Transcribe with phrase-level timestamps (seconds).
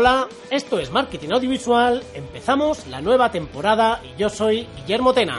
[0.00, 5.36] Hola, esto es Marketing Audiovisual, empezamos la nueva temporada y yo soy Guillermo Tena.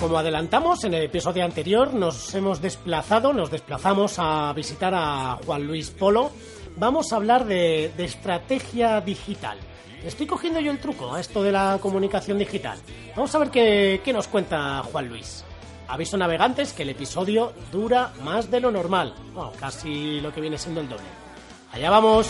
[0.00, 5.66] Como adelantamos en el episodio anterior, nos hemos desplazado, nos desplazamos a visitar a Juan
[5.66, 6.30] Luis Polo.
[6.76, 9.58] Vamos a hablar de, de estrategia digital.
[10.04, 12.78] Estoy cogiendo yo el truco a esto de la comunicación digital.
[13.14, 15.44] Vamos a ver qué, qué nos cuenta Juan Luis.
[15.88, 19.14] Aviso navegantes que el episodio dura más de lo normal.
[19.32, 21.04] Bueno, casi lo que viene siendo el doble.
[21.72, 22.28] Allá vamos.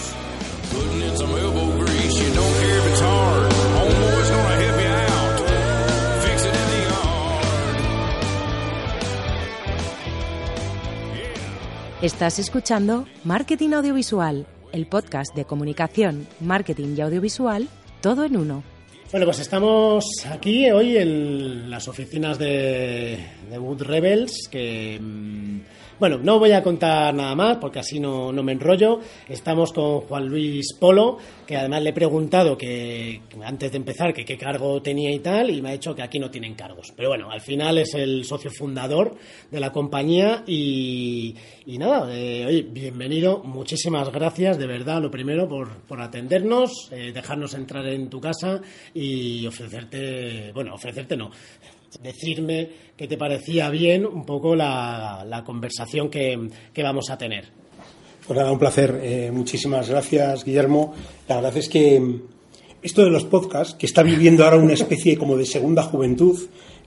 [12.03, 17.69] Estás escuchando Marketing Audiovisual, el podcast de comunicación, marketing y audiovisual,
[18.01, 18.63] todo en uno.
[19.11, 23.19] Bueno, pues estamos aquí hoy en las oficinas de,
[23.51, 24.99] de Wood Rebels, que...
[25.01, 25.61] mm,
[25.99, 29.01] Bueno, no voy a contar nada más porque así no, no me enrollo.
[29.31, 31.17] Estamos con Juan Luis Polo,
[31.47, 35.49] que además le he preguntado que antes de empezar que qué cargo tenía y tal,
[35.49, 36.93] y me ha dicho que aquí no tienen cargos.
[36.95, 39.17] Pero bueno, al final es el socio fundador
[39.51, 41.35] de la compañía y,
[41.67, 47.55] nada, eh, oye, bienvenido, muchísimas gracias de verdad, lo primero, por, por atendernos, eh, dejarnos
[47.55, 48.61] entrar en tu casa
[48.93, 51.31] y ofrecerte, bueno, ofrecerte no,
[52.03, 57.45] decirme qué te parecía bien un poco la, la conversación que, que vamos a tener.
[58.27, 58.99] Pues nada, un placer.
[59.03, 60.95] Eh, muchísimas gracias, Guillermo.
[61.29, 62.23] La verdad es que mm,
[62.83, 66.39] esto de los podcasts, que está viviendo ahora una especie como de segunda juventud,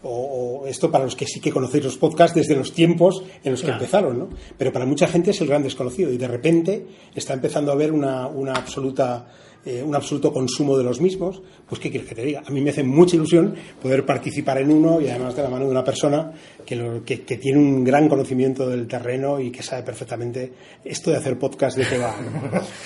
[0.01, 3.51] o, o esto para los que sí que conocéis los podcasts desde los tiempos en
[3.51, 3.81] los que Claro.
[3.81, 4.29] empezaron, ¿no?
[4.57, 7.91] Pero para mucha gente es el gran desconocido y de repente está empezando a haber
[7.91, 9.27] una, una absoluta
[9.65, 12.43] eh, un absoluto consumo de los mismos, pues ¿qué quieres que te diga?
[12.45, 15.65] A mí me hace mucha ilusión poder participar en uno y además de la mano
[15.65, 16.31] de una persona
[16.65, 20.51] que, lo- que- tiene un gran conocimiento del terreno y que sabe perfectamente
[20.83, 22.15] esto de hacer podcast de qué va.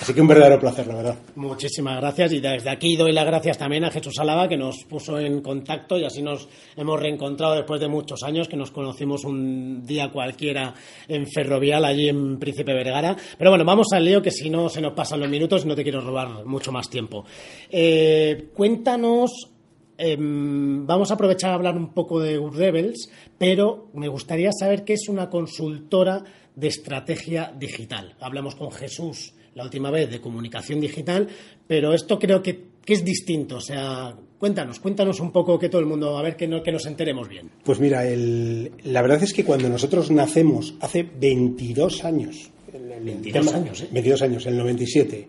[0.00, 1.18] Así que un verdadero placer, la verdad.
[1.36, 5.18] Muchísimas gracias y desde aquí doy las gracias también a Jesús Álava que nos puso
[5.18, 9.84] en contacto y así nos hemos reencontrado después de muchos años que nos conocimos un
[9.84, 10.74] día cualquiera
[11.08, 13.16] en Ferrovial allí en Príncipe Vergara.
[13.38, 15.82] Pero bueno, vamos al lío que si no se nos pasan los minutos no te
[15.82, 17.24] quiero robar mucho más tiempo.
[17.70, 19.50] Eh, cuéntanos
[19.98, 24.94] em, vamos a aprovechar a hablar un poco de Rebels, pero me gustaría saber qué
[24.94, 26.22] es una consultora
[26.54, 28.14] de estrategia digital.
[28.20, 31.28] Hablamos con Jesús la última vez de comunicación digital,
[31.66, 33.56] pero esto creo que, que es distinto.
[33.56, 36.72] O sea, cuéntanos, cuéntanos un poco que todo el mundo, a ver que, no- que
[36.72, 37.50] nos enteremos bien.
[37.62, 43.04] Pues mira, el- la verdad es que cuando nosotros nacemos hace 22 años, el- el
[43.04, 43.88] 22 años, ¿eh?
[43.92, 45.28] 22 años, el 97,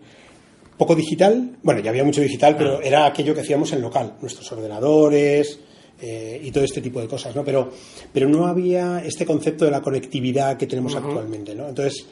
[0.76, 4.50] poco digital, bueno, ya había mucho digital, pero era aquello que hacíamos en local, nuestros
[4.52, 5.58] ordenadores
[6.00, 7.42] eh, y todo este tipo de cosas, ¿no?
[7.44, 7.70] Pero,
[8.12, 11.68] pero no había este concepto de la conectividad que tenemos actualmente, ¿no?
[11.68, 12.06] Entonces,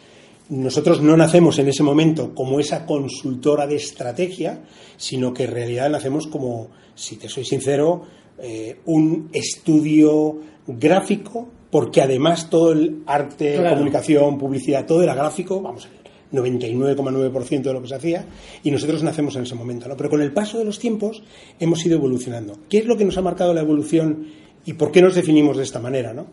[0.49, 4.61] nosotros no nacemos en ese momento como esa consultora de estrategia,
[4.97, 8.03] sino que en realidad nacemos como, si te soy sincero,
[8.39, 13.71] eh, un estudio gráfico, porque además todo el arte, Claro.
[13.77, 16.04] comunicación, publicidad, todo era gráfico, vamos a ver,
[16.35, 18.27] 99,9% de lo que se hacía,
[18.63, 19.97] y nosotros nacemos en ese momento, ¿no?
[19.97, 21.23] Pero con el paso de los tiempos
[21.61, 22.59] hemos ido evolucionando.
[22.69, 24.27] ¿Qué es lo que nos ha marcado la evolución
[24.67, 26.27] y por qué nos definimos de esta manera, no?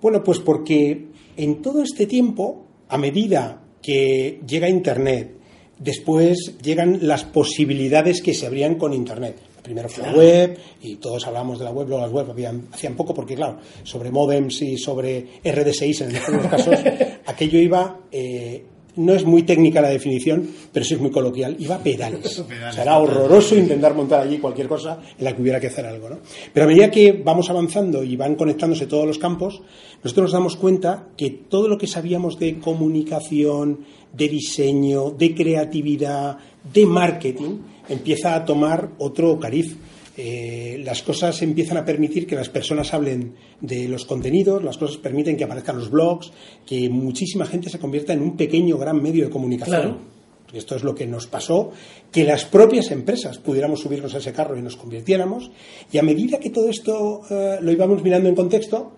[0.00, 1.06] Bueno, pues porque
[1.36, 5.36] en todo este tiempo, a medida que llega Internet,
[5.78, 9.36] después llegan las posibilidades que se abrían con Internet.
[9.62, 12.96] Primero fue la web, y todos hablamos de la web, luego las web habían- hacían
[12.96, 16.74] poco, porque claro, sobre modems y sobre RD6 en los casos,
[17.26, 18.64] aquello iba, eh,
[18.96, 22.38] no es muy técnica la definición, pero sí es muy coloquial, iba a pedales.
[22.38, 25.86] O sea, era horroroso intentar montar allí cualquier cosa en la que hubiera que hacer
[25.86, 26.18] algo, ¿no?
[26.52, 29.62] Pero a medida que vamos avanzando y van conectándose todos los campos,
[30.02, 33.80] nosotros nos damos cuenta que todo lo que sabíamos de comunicación,
[34.12, 36.36] de diseño, de creatividad,
[36.72, 39.76] de marketing, empieza a tomar otro cariz.
[40.16, 44.98] Eh, las cosas empiezan a permitir que las personas hablen de los contenidos, las cosas
[44.98, 46.32] permiten que aparezcan los blogs,
[46.66, 50.12] que muchísima gente se convierta en un pequeño gran medio de comunicación.
[50.52, 51.70] Esto es lo que nos pasó,
[52.10, 55.50] que las propias empresas pudiéramos subirnos a ese carro y nos convirtiéramos.
[55.90, 58.92] Y a medida que todo esto eh, lo íbamos mirando en contexto,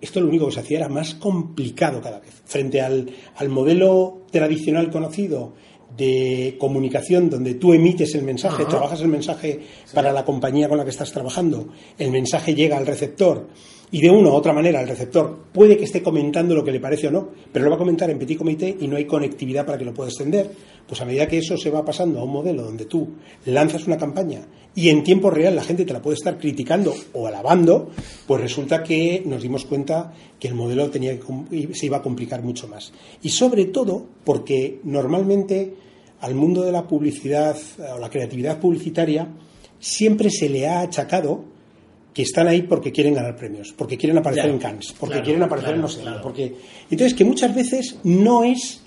[0.00, 2.42] esto lo único que se hacía era más complicado cada vez.
[2.46, 5.52] Frente al, al modelo tradicional conocido
[5.96, 9.60] de comunicación donde tú emites el mensaje, trabajas el mensaje
[9.92, 11.68] para la compañía con la que estás trabajando,
[11.98, 13.48] el mensaje llega al receptor
[13.90, 16.80] y de una u otra manera el receptor puede que esté comentando lo que le
[16.80, 19.64] parece o no, pero lo va a comentar en petit comité y no hay conectividad
[19.64, 20.50] para que lo pueda extender.
[20.86, 23.14] Pues a medida que eso se va pasando a un modelo donde tú
[23.46, 27.26] lanzas una campaña y en tiempo real la gente te la puede estar criticando o
[27.26, 27.90] alabando,
[28.26, 31.16] pues resulta que nos dimos cuenta que el modelo tenía
[31.72, 32.92] se iba a complicar mucho más.
[33.22, 35.74] Y sobre todo porque normalmente
[36.20, 37.56] al mundo de la publicidad
[37.94, 39.28] o la creatividad publicitaria
[39.78, 41.53] siempre se le ha achacado
[42.14, 45.74] que están ahí porque quieren ganar premios, porque quieren aparecer en Cannes, porque quieren aparecer
[45.74, 46.54] en no sé, porque
[46.90, 48.80] entonces que muchas veces no es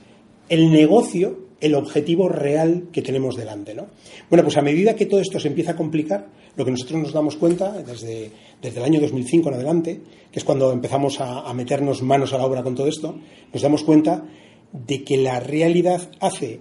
[0.49, 3.87] el negocio el objetivo real que tenemos delante, ¿no?
[4.29, 7.13] Bueno, pues a medida que todo esto se empieza a complicar, lo que nosotros nos
[7.13, 8.31] damos cuenta desde,
[8.61, 10.01] desde el año 2005 en adelante,
[10.31, 13.17] que es cuando empezamos a, a meternos manos a la obra con todo esto,
[13.51, 14.23] nos damos cuenta
[14.71, 16.59] de que la realidad hace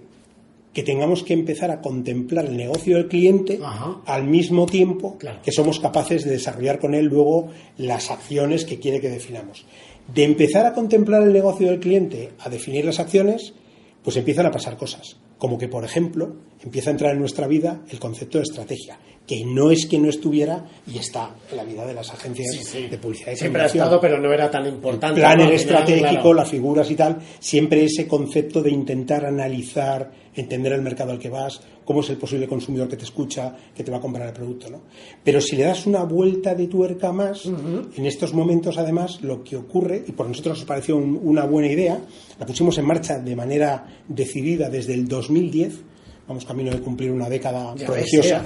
[0.77, 3.59] que tengamos que empezar a contemplar el negocio del cliente
[4.05, 7.47] al mismo tiempo que somos capaces de desarrollar con él luego
[7.77, 9.65] las acciones que quiere que definamos.
[10.13, 13.55] De empezar a contemplar el negocio del cliente a definir las acciones,
[14.03, 15.17] pues empiezan a pasar cosas.
[15.39, 19.43] Como que, por ejemplo, empieza a entrar en nuestra vida el concepto de estrategia, que
[19.45, 23.33] no es que no estuviera y está en la vida de las agencias de publicidad
[23.33, 25.19] y Siempre ha estado, pero no era tan importante.
[25.19, 30.81] El plan estratégico, las figuras y tal, siempre ese concepto de intentar analizar, entender el
[30.81, 33.97] mercado al que vas, cómo es el posible consumidor que te escucha, que te va
[33.97, 34.69] a comprar el producto.
[34.69, 34.81] ¿no?
[35.23, 39.57] Pero si le das una vuelta de tuerca más, en estos momentos además lo que
[39.57, 41.99] ocurre, y por nosotros nos pareció una buena idea,
[42.39, 45.73] la pusimos en marcha de manera decidida desde el 2010,
[46.27, 48.45] vamos camino de cumplir una década prodigiosa,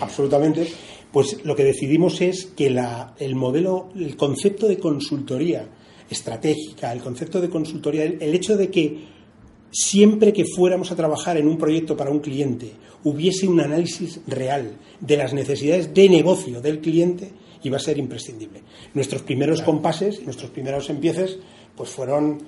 [0.00, 0.66] absolutamente,
[1.12, 5.68] pues lo que decidimos es que la, el modelo, el concepto de consultoría
[6.10, 9.15] estratégica, el concepto de consultoría, el, hecho de que
[9.70, 12.72] siempre que fuéramos a trabajar en un proyecto para un cliente
[13.04, 17.30] hubiese un análisis real de las necesidades de negocio del cliente,
[17.62, 18.62] iba a ser imprescindible.
[18.94, 21.38] Nuestros primeros compases, nuestros primeros empieces,
[21.76, 22.38] pues fueron,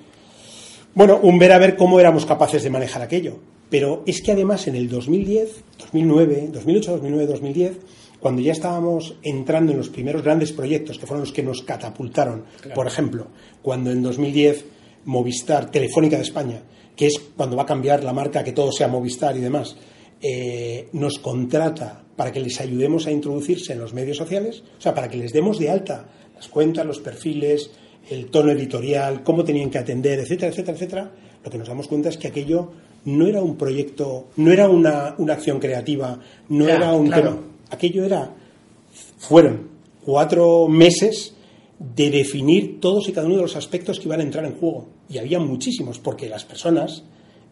[0.93, 3.39] bueno, un ver a ver cómo éramos capaces de manejar aquello.
[3.69, 7.77] Pero es que además en el 2010, 2009, 2008, 2009, 2010,
[8.19, 12.43] cuando ya estábamos entrando en los primeros grandes proyectos que fueron los que nos catapultaron,
[12.75, 13.27] por ejemplo,
[13.61, 14.65] cuando en 2010
[15.05, 16.63] Movistar, Telefónica de España,
[16.99, 19.77] que es cuando va a cambiar la marca, que todo sea Movistar y demás,
[20.21, 24.93] eh, nos contrata para que les ayudemos a introducirse en los medios sociales, o sea,
[24.93, 27.71] para que les demos de alta las cuentas, los perfiles,
[28.09, 31.11] el tono editorial, cómo tenían que atender, etcétera, etcétera, etcétera,
[31.41, 32.69] lo que nos damos cuenta es que aquello
[33.05, 36.19] no era un proyecto, no era una, acción creativa,
[36.49, 37.39] no era un tema.
[37.69, 38.29] Aquello era,
[39.19, 39.69] fueron
[40.03, 41.33] cuatro meses
[41.79, 44.89] de definir todos y cada uno de los aspectos que iban a entrar en juego.
[45.09, 47.03] Y había muchísimos, porque las personas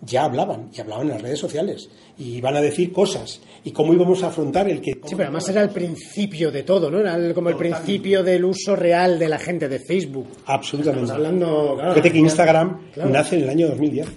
[0.01, 1.89] ya hablaban, y hablaban en las redes sociales,
[2.19, 4.91] y iban a decir cosas, y cómo íbamos a afrontar el que...
[4.91, 6.99] Sí, pero además era el principio de todo, ¿no?
[6.99, 10.27] Era como el principio del uso real de la gente de Facebook.
[10.45, 11.11] Absolutamente.
[11.11, 11.77] hablando...
[11.77, 12.79] Fíjate que Instagram
[13.09, 14.07] nace en el año 2010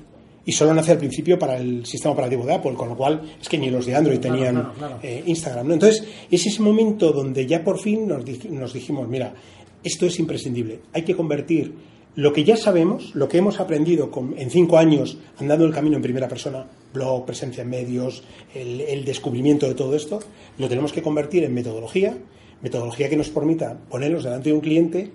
[0.44, 3.48] y solo nace al principio para el sistema operativo de Apple, con lo cual es
[3.48, 5.68] que ni los de Android tenían eh, Instagram.
[5.68, 5.74] ¿no?
[5.74, 9.34] Entonces, es ese momento donde ya por fin nos, nos dijimos, mira,
[9.82, 11.74] esto es imprescindible, hay que convertir
[12.16, 16.02] lo que ya sabemos, lo que hemos aprendido en cinco años andando el camino en
[16.02, 20.18] primera persona, blog, presencia en medios, el, descubrimiento de todo esto,
[20.58, 22.18] lo tenemos que convertir en metodología,
[22.62, 25.12] metodología que nos permita ponernos delante de un cliente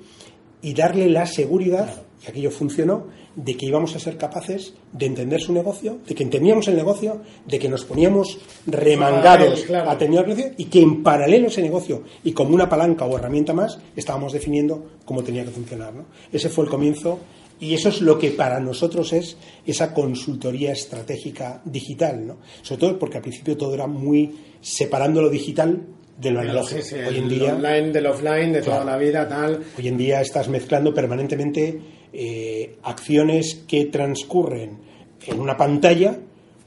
[0.62, 5.42] y darle la seguridad, y aquello funcionó, de que íbamos a ser capaces de entender
[5.42, 10.28] su negocio, de que entendíamos el negocio, de que nos poníamos remangados a tener el
[10.28, 13.80] negocio y que en paralelo a ese negocio y como una palanca o herramienta más
[13.96, 15.94] estábamos definiendo cómo tenía que funcionar.
[15.94, 16.06] ¿no?
[16.32, 17.20] Ese fue el comienzo
[17.60, 22.38] y eso es lo que para nosotros es esa consultoría estratégica digital, ¿no?
[22.62, 25.82] Sobre todo porque al principio todo era muy separando lo digital
[26.18, 26.82] de lo analógico.
[27.08, 29.64] hoy en día, online del offline, de toda la vida, tal.
[29.78, 31.80] Hoy en día estás mezclando permanentemente
[32.18, 34.78] eh, acciones que transcurren
[35.26, 36.20] en una pantalla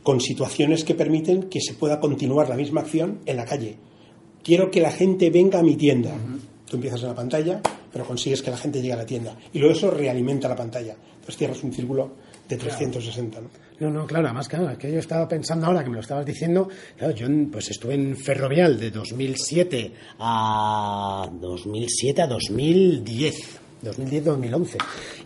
[0.03, 3.77] con situaciones que permiten que se pueda continuar la misma acción en la calle.
[4.43, 6.15] Quiero que la gente venga a mi tienda.
[6.69, 7.61] Tú empiezas en la pantalla,
[7.93, 9.37] pero consigues que la gente llegue a la tienda.
[9.53, 10.97] Y luego eso realimenta la pantalla.
[11.15, 12.13] Entonces cierras un círculo
[12.49, 13.41] de 360.
[13.41, 13.49] ¿no?
[13.81, 16.69] No, no, claro, además, claro, que yo estaba pensando ahora que me lo estabas diciendo,
[16.97, 23.61] claro, yo pues estuve en Ferrovial de 2007 a 2007 a 2010.
[23.83, 24.77] 2010-2011.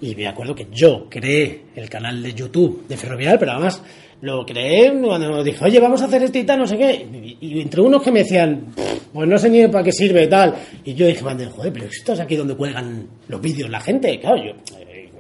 [0.00, 3.82] Y me acuerdo que yo creé el canal de YouTube de Ferrovial, pero además
[4.21, 7.06] lo creé cuando dije, oye, vamos a hacer este y tal, no sé qué.
[7.12, 8.66] Y, y entre unos que me decían,
[9.12, 10.54] pues no sé ni para qué sirve tal.
[10.85, 14.18] Y yo dije, joder, pero esto es aquí donde cuelgan los vídeos la gente.
[14.21, 14.52] Claro, yo,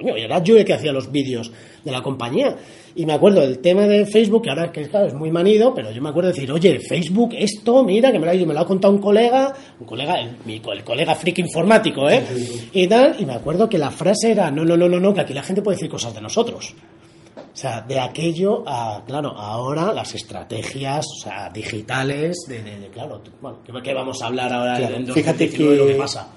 [0.02, 1.50] coño, era yo el que hacía los vídeos
[1.84, 2.56] de la compañía.
[2.94, 5.90] Y me acuerdo del tema de Facebook, que ahora que claro, es muy manido, pero
[5.90, 8.60] yo me acuerdo de decir, oye, Facebook, esto, mira, que me lo, ha- me lo
[8.60, 12.22] ha contado un colega, un colega, el, mi el colega freak informático, ¿eh?
[12.72, 15.20] Y tal, y me acuerdo que la frase era, no, no, no, no, no, que
[15.22, 16.74] aquí la gente puede decir cosas de nosotros.
[17.34, 22.88] O sea, de aquello a, claro, ahora las estrategias, o sea, digitales, de, de, de,
[22.88, 25.98] claro, bueno, ¿qué, vamos a hablar ahora Claro, en fíjate 2019 que, de lo que
[25.98, 26.28] pasa?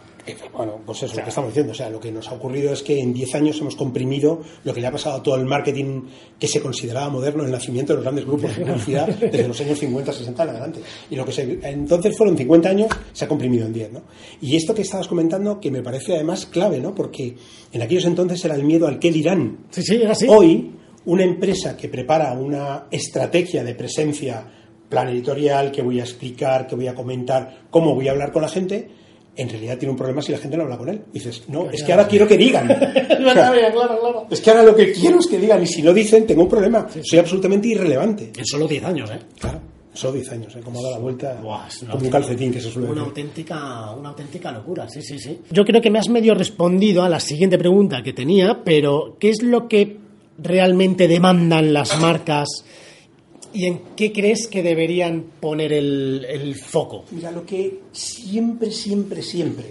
[0.53, 1.71] Bueno, pues eso es lo que estamos diciendo.
[1.71, 4.73] O sea, lo que nos ha ocurrido es que en 10 años hemos comprimido lo
[4.73, 6.03] que le ha pasado a todo el marketing
[6.39, 9.79] que se consideraba moderno, el nacimiento de los grandes grupos de publicidad desde los años
[9.79, 10.79] 50, 60 en adelante.
[11.09, 14.01] Y lo que se, entonces fueron 50 años, se ha comprimido en 10, ¿no?
[14.41, 16.95] Y esto que estabas comentando, que me parece además clave, ¿no?
[16.95, 17.35] Porque
[17.71, 19.65] en aquellos entonces era el miedo al qué dirán.
[19.69, 20.25] Sí, sí, era así.
[20.27, 20.71] Hoy,
[21.05, 24.43] una empresa que prepara una estrategia de presencia,
[24.89, 28.41] plan editorial, que voy a explicar, que voy a comentar, cómo voy a hablar con
[28.41, 28.89] la gente,
[29.37, 31.01] en realidad tiene un problema si la gente no habla con él.
[31.11, 32.67] Dices, no, es que ahora quiero que digan.
[33.25, 34.27] Claro, claro.
[34.29, 36.49] es que ahora lo que quiero es que digan, y si no dicen, tengo un
[36.49, 36.87] problema.
[37.03, 38.31] Soy absolutamente irrelevante.
[38.37, 39.19] En solo 10 años, ¿eh?
[39.39, 39.59] Claro,
[39.93, 40.59] solo 10 años, ¿eh?
[40.63, 43.07] como ha dado la vuelta, Buah, como un calcetín que se suele Una decir.
[43.09, 45.39] auténtica, una auténtica locura, sí, sí, sí.
[45.51, 49.29] Yo creo que me has medio respondido a la siguiente pregunta que tenía, pero ¿qué
[49.31, 49.97] es lo que
[50.37, 52.47] realmente demandan las marcas
[53.55, 57.05] y en qué crees que deberían poner el, el foco?
[57.11, 59.65] Mira, lo que siempre, siempre, siempre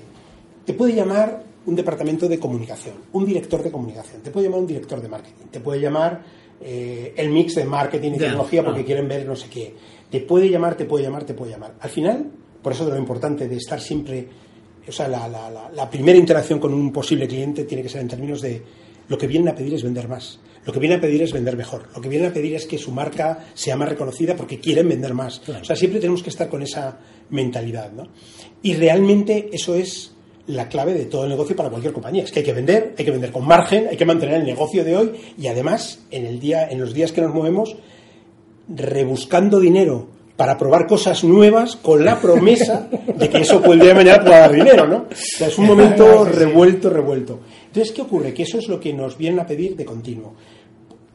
[0.64, 4.66] te puede llamar un departamento de comunicación, un director de comunicación, te puede llamar un
[4.66, 6.22] director de marketing, te puede llamar
[6.60, 8.86] eh, el mix de marketing y tecnología porque claro.
[8.86, 9.74] quieren ver no sé qué.
[10.10, 11.74] Te puede llamar, te puede llamar, te puede llamar.
[11.80, 12.30] Al final,
[12.62, 14.26] por eso de lo importante de estar siempre,
[14.88, 18.00] o sea, la, la- la- la primera interacción con un posible cliente tiene que ser
[18.02, 18.62] en términos de
[19.08, 20.38] lo que vienen a pedir es vender más.
[20.66, 21.88] Lo que vienen a pedir es vender mejor.
[21.94, 25.14] Lo que vienen a pedir es que su marca sea más reconocida porque quieren vender
[25.14, 25.42] más.
[25.48, 26.98] O sea, siempre tenemos que estar con esa
[27.30, 28.08] mentalidad, ¿no?
[28.62, 30.12] Y realmente eso es
[30.46, 32.24] la clave de todo el negocio para cualquier compañía.
[32.24, 34.84] Es que hay que vender, hay que vender con margen, hay que mantener el negocio
[34.84, 37.76] de hoy y además en el día, en los días que nos movemos,
[38.68, 43.94] rebuscando dinero para probar cosas nuevas con la promesa de que eso el día de
[43.94, 44.96] mañana pueda dar dinero, ¿no?
[44.96, 47.40] O sea, es un momento revuelto, revuelto.
[47.66, 48.34] Entonces, ¿qué ocurre?
[48.34, 50.34] Que eso es lo que nos vienen a pedir de continuo.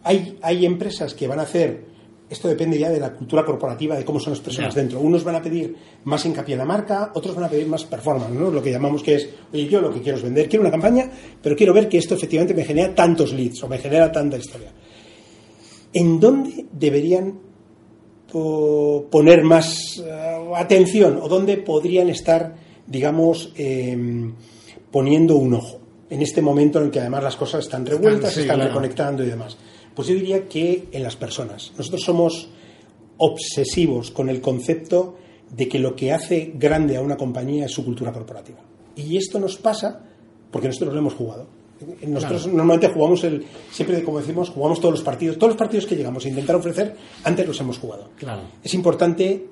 [0.10, 1.86] Hay, hay empresas que van a hacer,
[2.30, 5.00] esto depende ya de la cultura corporativa, de cómo son las personas dentro.
[5.00, 5.76] Unos van a pedir
[6.06, 8.50] más hincapié en la marca, otros van a pedir más performance, ¿no?
[8.50, 11.10] Lo que llamamos que es, oye, yo lo que quiero es vender, quiero una campaña,
[11.42, 14.72] pero quiero ver que esto efectivamente me genera tantos leads o me genera tanta historia.
[15.94, 17.40] ¿En dónde deberían
[18.32, 22.56] po- poner más eh, atención o dónde podrían estar,
[22.88, 24.34] digamos, em,
[24.92, 28.36] poniendo un ojo en este momento en el que además las cosas están revueltas, sí,
[28.36, 28.70] se están claro.
[28.72, 29.58] reconectando y demás?
[30.00, 31.74] Pues yo diría que en las personas.
[31.78, 32.48] Nosotros somos
[33.18, 35.18] obsesivos con el concepto
[35.54, 38.60] de que lo que hace grande a una compañía es su cultura corporativa.
[38.96, 40.02] Y esto nos pasa
[40.52, 41.48] porque nosotros lo hemos jugado.
[42.08, 45.98] Nosotros normalmente jugamos el, siempre como decimos, jugamos todos los partidos, todos los partidos que
[45.98, 48.12] llegamos a intentar ofrecer, antes los hemos jugado.
[48.16, 48.44] Claro.
[48.64, 49.48] Es importante,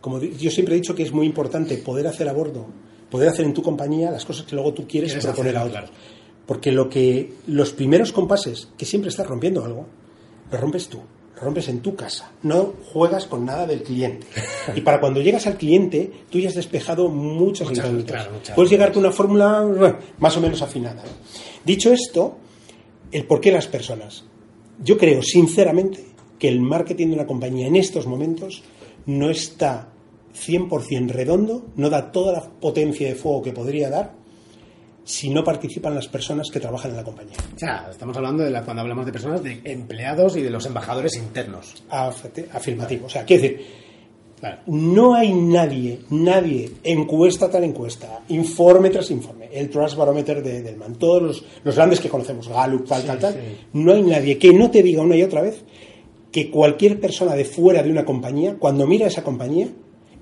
[0.00, 2.64] como yo siempre he dicho que es muy importante poder hacer a bordo,
[3.10, 5.90] poder hacer en tu compañía las cosas que luego tú quieres proponer a hacer, otros.
[6.46, 9.86] Porque lo que los primeros compases, que siempre estás rompiendo algo,
[10.50, 11.00] lo rompes tú,
[11.34, 12.30] lo rompes en tu casa.
[12.42, 14.26] No juegas con nada del cliente.
[14.74, 18.28] Y para cuando llegas al cliente, tú ya has despejado muchas claro, muchas.
[18.54, 21.02] Puedes llegar con una fórmula más o menos afinada.
[21.64, 22.38] Dicho esto,
[23.12, 24.24] el por qué las personas.
[24.82, 26.04] Yo creo, sinceramente,
[26.38, 28.62] que el marketing de una compañía en estos momentos
[29.06, 29.92] no está
[30.34, 34.23] 100% redondo, no da toda la potencia de fuego que podría dar
[35.04, 37.36] si no participan las personas que trabajan en la compañía.
[37.54, 40.64] O sea, estamos hablando de la, cuando hablamos de personas, de empleados y de los
[40.66, 41.82] embajadores internos.
[41.90, 43.06] Afirmati- Afirmativo.
[43.06, 43.84] O sea, quiero decir,
[44.40, 44.58] Claro.
[44.66, 50.96] no hay nadie, nadie, encuesta tras encuesta, informe tras informe, el Trust Barometer de Delman,
[50.96, 53.38] todos los, los grandes que conocemos, Gallup, tal, tal, tal, sí.
[53.74, 55.64] no hay nadie que no te diga una y otra vez
[56.30, 59.68] que cualquier persona de fuera de una compañía, cuando mira a esa compañía,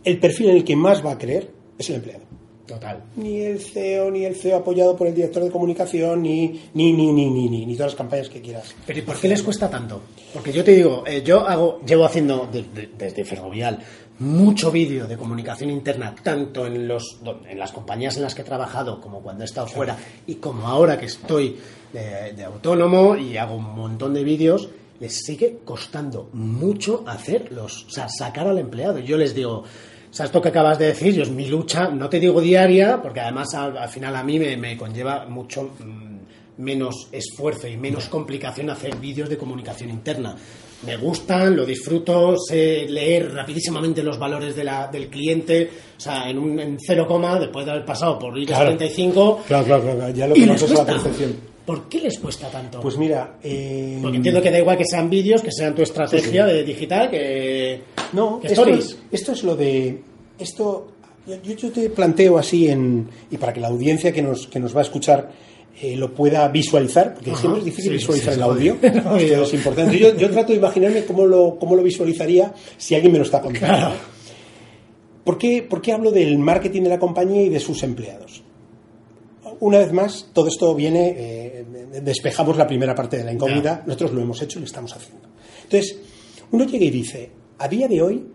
[0.05, 2.23] el perfil en el que más va a creer es el empleado.
[2.67, 3.03] Total.
[3.17, 7.13] Ni el CEO, ni el CEO apoyado por el director de comunicación, ni, ni, ni,
[7.13, 8.75] ni, ni, ni, ni todas las campañas que quieras.
[8.87, 10.01] Pero ¿y por qué les cuesta tanto?
[10.33, 13.79] Porque yo te digo, eh, yo hago, llevo haciendo de- de- desde Ferrovial
[14.21, 18.45] mucho vídeo de comunicación interna, tanto en, los, en las compañías en las que he
[18.45, 21.57] trabajado como cuando he estado fuera y como ahora que estoy
[21.93, 24.69] de, de autónomo y hago un montón de vídeos,
[25.01, 29.01] les sigue costando mucho hacerlos, o sea, sacar al empleado.
[29.01, 29.65] Yo les digo,
[30.13, 33.01] o sea, esto que acabas de decir, yo es mi lucha, no te digo diaria,
[33.01, 37.79] porque además al, al final a mí me, me conlleva mucho mm, menos esfuerzo y
[37.79, 40.37] menos complicación hacer vídeos de comunicación interna.
[40.85, 46.29] Me gustan, lo disfruto, sé leer rapidísimamente los valores de la, del cliente, o sea,
[46.29, 48.67] en un en cero coma, después de haber pasado por IBEX Claro.
[48.77, 51.52] 35, Claro, claro, claro, ya lo y que les la percepción.
[51.67, 52.81] ¿Por qué les cuesta tanto?
[52.81, 56.45] Pues mira, eh, Porque entiendo que da igual que sean vídeos, que sean tu estrategia
[56.47, 57.81] de digital, que,
[58.13, 58.85] No, que esto, stories.
[58.87, 60.01] es- esto es lo de.
[60.39, 60.89] Esto,
[61.27, 64.75] yo, yo te planteo así, en, y para que la audiencia que nos, que nos
[64.75, 65.31] va a escuchar
[65.81, 68.77] eh, lo pueda visualizar, porque Ajá, siempre es difícil sí, visualizar el audio.
[68.83, 69.99] Esto es importante.
[69.99, 73.41] Yo, yo trato de imaginarme cómo lo, cómo lo visualizaría si alguien me lo está
[73.41, 73.67] contando.
[73.77, 73.95] Claro.
[75.25, 78.43] ¿Por qué, por qué hablo del marketing de la compañía y de sus empleados?
[79.65, 81.65] Una vez más, todo esto viene, eh,
[82.03, 85.29] despejamos la primera parte de la incógnita, nosotros lo hemos hecho y lo estamos haciendo.
[85.63, 85.99] Entonces,
[86.51, 88.27] uno llega y dice, a día de hoy,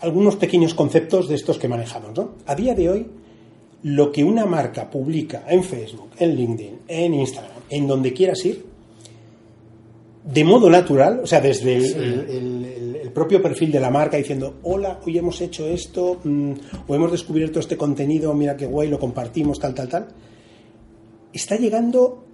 [0.00, 2.36] algunos pequeños conceptos de estos que manejamos, ¿no?
[2.46, 3.06] A día de hoy,
[3.82, 8.64] lo que una marca publica en Facebook, en LinkedIn, en Instagram, en donde quieras ir,
[10.24, 14.16] de modo natural, o sea, desde el, el- el- el propio perfil de la marca
[14.16, 16.52] diciendo, hola, hoy hemos hecho esto, mm,
[16.86, 20.08] o hemos descubierto este contenido, mira qué guay, lo compartimos, tal, tal, tal,
[21.32, 22.24] está llegando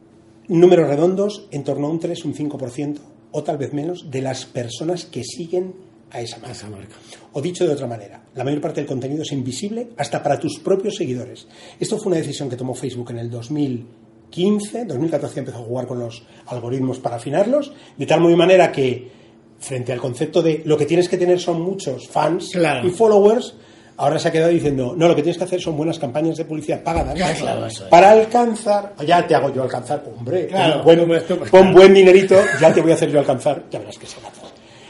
[0.49, 2.99] números redondos en torno a un 3, un 5%,
[3.33, 5.75] o tal vez menos, de las personas que siguen
[6.11, 6.53] a esa marca.
[6.53, 6.97] Esa marca.
[7.33, 10.59] O dicho de otra manera, la mayor parte del contenido es invisible hasta para tus
[10.59, 11.47] propios seguidores.
[11.79, 15.99] Esto fue una decisión que tomó Facebook en el 2015, 2014 empezó a jugar con
[15.99, 19.26] los algoritmos para afinarlos, de tal muy manera que
[19.59, 22.87] frente al concepto de lo que tienes que tener son muchos fans Claro.
[22.87, 23.55] y followers,
[23.97, 26.45] ahora se ha quedado diciendo, no, lo que tienes que hacer son buenas campañas de
[26.45, 31.21] publicidad pagadas claro, eso para alcanzar, ya te hago yo alcanzar, hombre, Claro, me-
[31.51, 34.43] pon buen dinerito, ya te voy a hacer yo alcanzar, ya verás que se alcanza.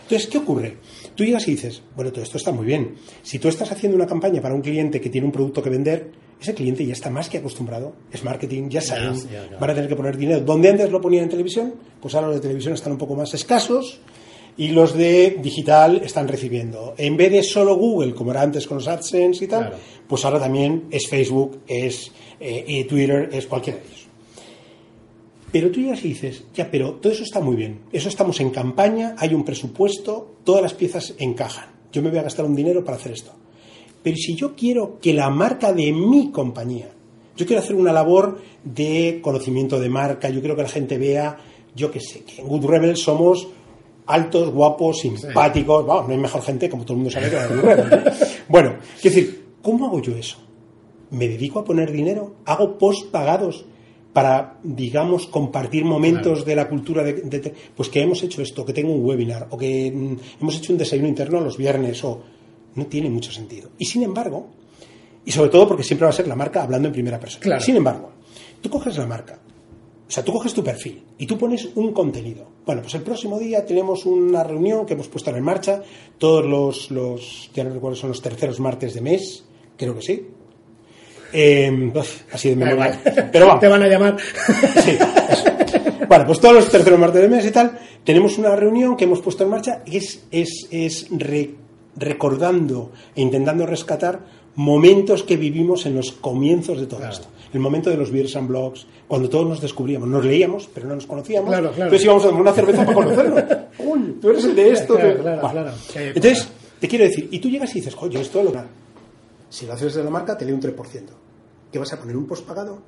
[0.02, 0.76] Entonces, ¿qué ocurre?
[1.16, 2.94] Tú llegas y dices, bueno, todo esto está muy bien.
[3.22, 6.12] Si tú estás haciendo una campaña para un cliente que tiene un producto que vender,
[6.40, 7.94] ese cliente ya está más que acostumbrado.
[8.12, 9.14] Es marketing, ya saben,
[9.58, 10.40] van a tener que poner dinero.
[10.42, 11.74] ¿Dónde antes lo ponían en televisión?
[12.00, 13.98] Pues ahora los de televisión están un poco más escasos
[14.58, 16.94] y los de digital están recibiendo.
[16.96, 19.76] En vez de solo Google, como era antes con los AdSense y tal, Claro.
[20.08, 24.06] pues ahora también es Facebook, es eh, Twitter, es cualquiera de ellos.
[25.52, 27.80] Pero tú llegas y dices, ya, pero todo eso está muy bien.
[27.92, 31.66] Eso estamos en campaña, hay un presupuesto, todas las piezas encajan.
[31.92, 33.32] Yo me voy a gastar un dinero para hacer esto.
[34.02, 36.88] Pero si yo quiero que la marca de mi compañía,
[37.36, 41.38] yo quiero hacer una labor de conocimiento de marca, yo quiero que la gente vea,
[41.74, 43.48] yo qué sé, que en Good Rebel somos
[44.06, 48.14] altos, guapos, simpáticos, vamos, no hay mejor gente, como todo el mundo sabe, que la.
[48.48, 50.38] Bueno, es decir, ¿cómo hago yo eso?
[51.10, 52.36] ¿Me dedico a poner dinero?
[52.44, 53.64] ¿Hago post pagados
[54.12, 58.72] para, digamos, compartir momentos de la cultura de, de- Pues que hemos hecho esto, que
[58.72, 62.22] tengo un webinar, o que mm, hemos hecho un desayuno interno los viernes, o...
[62.76, 63.70] No tiene mucho sentido.
[63.78, 64.48] Y sin embargo,
[65.24, 67.42] y sobre todo porque siempre va a ser la marca hablando en primera persona.
[67.42, 67.62] Claro.
[67.62, 68.10] Sin embargo,
[68.60, 69.38] tú coges la marca,
[70.06, 72.46] o sea, tú coges tu perfil y tú pones un contenido.
[72.64, 75.82] Bueno, pues el próximo día tenemos una reunión que hemos puesto en marcha,
[76.18, 79.44] todos los, los ya no recuerdo, son los terceros martes de mes,
[79.76, 80.26] creo que sí.
[81.32, 83.00] Eh, uf, así de memoria.
[83.32, 83.60] Pero vamos.
[83.60, 84.16] Te van a llamar.
[84.82, 84.96] Sí.
[86.08, 89.20] Bueno, pues todos los terceros martes del mes y tal, tenemos una reunión que hemos
[89.20, 91.50] puesto en marcha y es, es, es re-
[91.96, 94.20] recordando e intentando rescatar
[94.54, 97.12] momentos que vivimos en los comienzos de todo Claro.
[97.14, 97.28] esto.
[97.52, 100.94] El momento de los beers and blogs, cuando todos nos descubríamos, nos leíamos, pero no
[100.96, 101.48] nos conocíamos.
[101.48, 101.84] Claro, claro.
[101.84, 103.44] Entonces íbamos a tomar una cerveza para conocernos.
[103.78, 104.94] Uy, tú eres el de esto.
[104.94, 105.52] Claro, que- claro, Bueno.
[105.62, 105.76] claro.
[105.92, 106.48] Qué Entonces,
[106.80, 108.52] te quiero decir, y tú llegas y dices, coño, esto lo
[109.48, 110.74] Si lo haces de la marca, te lee un 3%.
[111.72, 112.16] ¿Qué vas a poner?
[112.16, 112.78] ¿Un postpagado?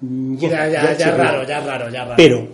[0.00, 2.14] Mm, Ya, ya, sí, ya raro, ya raro, ya raro.
[2.16, 2.46] Pero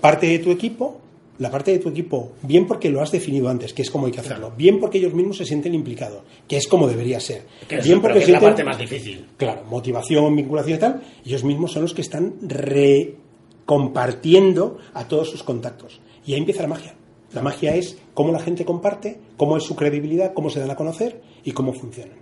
[0.00, 1.00] parte de tu equipo,
[1.38, 4.12] la parte de tu equipo, bien porque lo has definido antes, que es como hay
[4.12, 7.78] que hacerlo, bien porque ellos mismos se sienten implicados, que es como debería ser, Que
[7.80, 9.26] bien porque que es la parte más difícil.
[9.36, 13.16] Claro, motivación, vinculación y tal, ellos mismos son los que están re-
[13.66, 16.00] compartiendo a todos sus contactos.
[16.26, 16.94] Y ahí empieza la magia.
[17.32, 20.76] La magia es cómo la gente comparte, cómo es su credibilidad, cómo se dan a
[20.76, 22.18] conocer y cómo funcionan.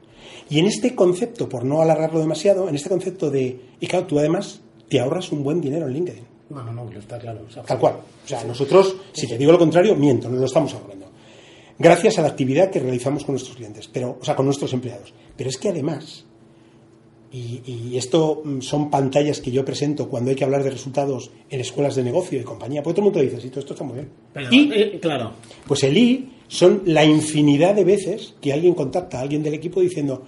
[0.49, 4.19] Y en este concepto, por no alargarlo demasiado, en este concepto de, y claro, tú
[4.19, 6.25] además te ahorras un buen dinero en LinkedIn.
[6.53, 7.41] No, no, no, está claro.
[7.49, 7.95] o sea, Tal cual.
[8.25, 11.07] O sea, nosotros, si te digo lo contrario, miento, no lo estamos ahorrando.
[11.79, 15.13] Gracias a la actividad que realizamos con nuestros clientes, pero, o sea, con nuestros empleados.
[15.37, 16.25] Pero es que además,
[17.33, 21.31] y, y esto mm, son pantallas que yo presento cuando hay que hablar de resultados
[21.49, 23.85] en escuelas de negocio y compañía, pues todo el mundo dice, sí, todo esto está
[23.85, 24.11] muy bien.
[24.35, 25.33] Pero, y, eh, claro.
[25.67, 29.81] pues el I son la infinidad de veces que alguien contacta a alguien del equipo
[29.81, 30.23] diciendo,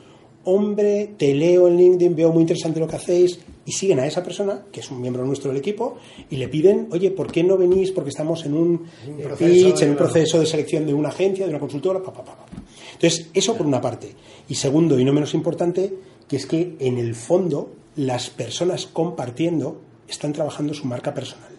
[0.45, 4.23] hombre, te leo en LinkedIn, veo muy interesante lo que hacéis, y siguen a esa
[4.23, 5.97] persona, que es un miembro nuestro del equipo,
[6.31, 7.93] y le piden, oye, ¿por qué no venís?
[7.93, 11.09] Porque estamos en un, Un eh, proceso, pitch, en un proceso de selección de una
[11.09, 12.47] agencia, de una consultora, pa, pa, pa, pa.
[12.93, 14.13] Entonces, eso por una parte.
[14.49, 15.93] Y segundo, y no menos importante,
[16.29, 21.51] que es que en el fondo las personas compartiendo están trabajando su marca personal.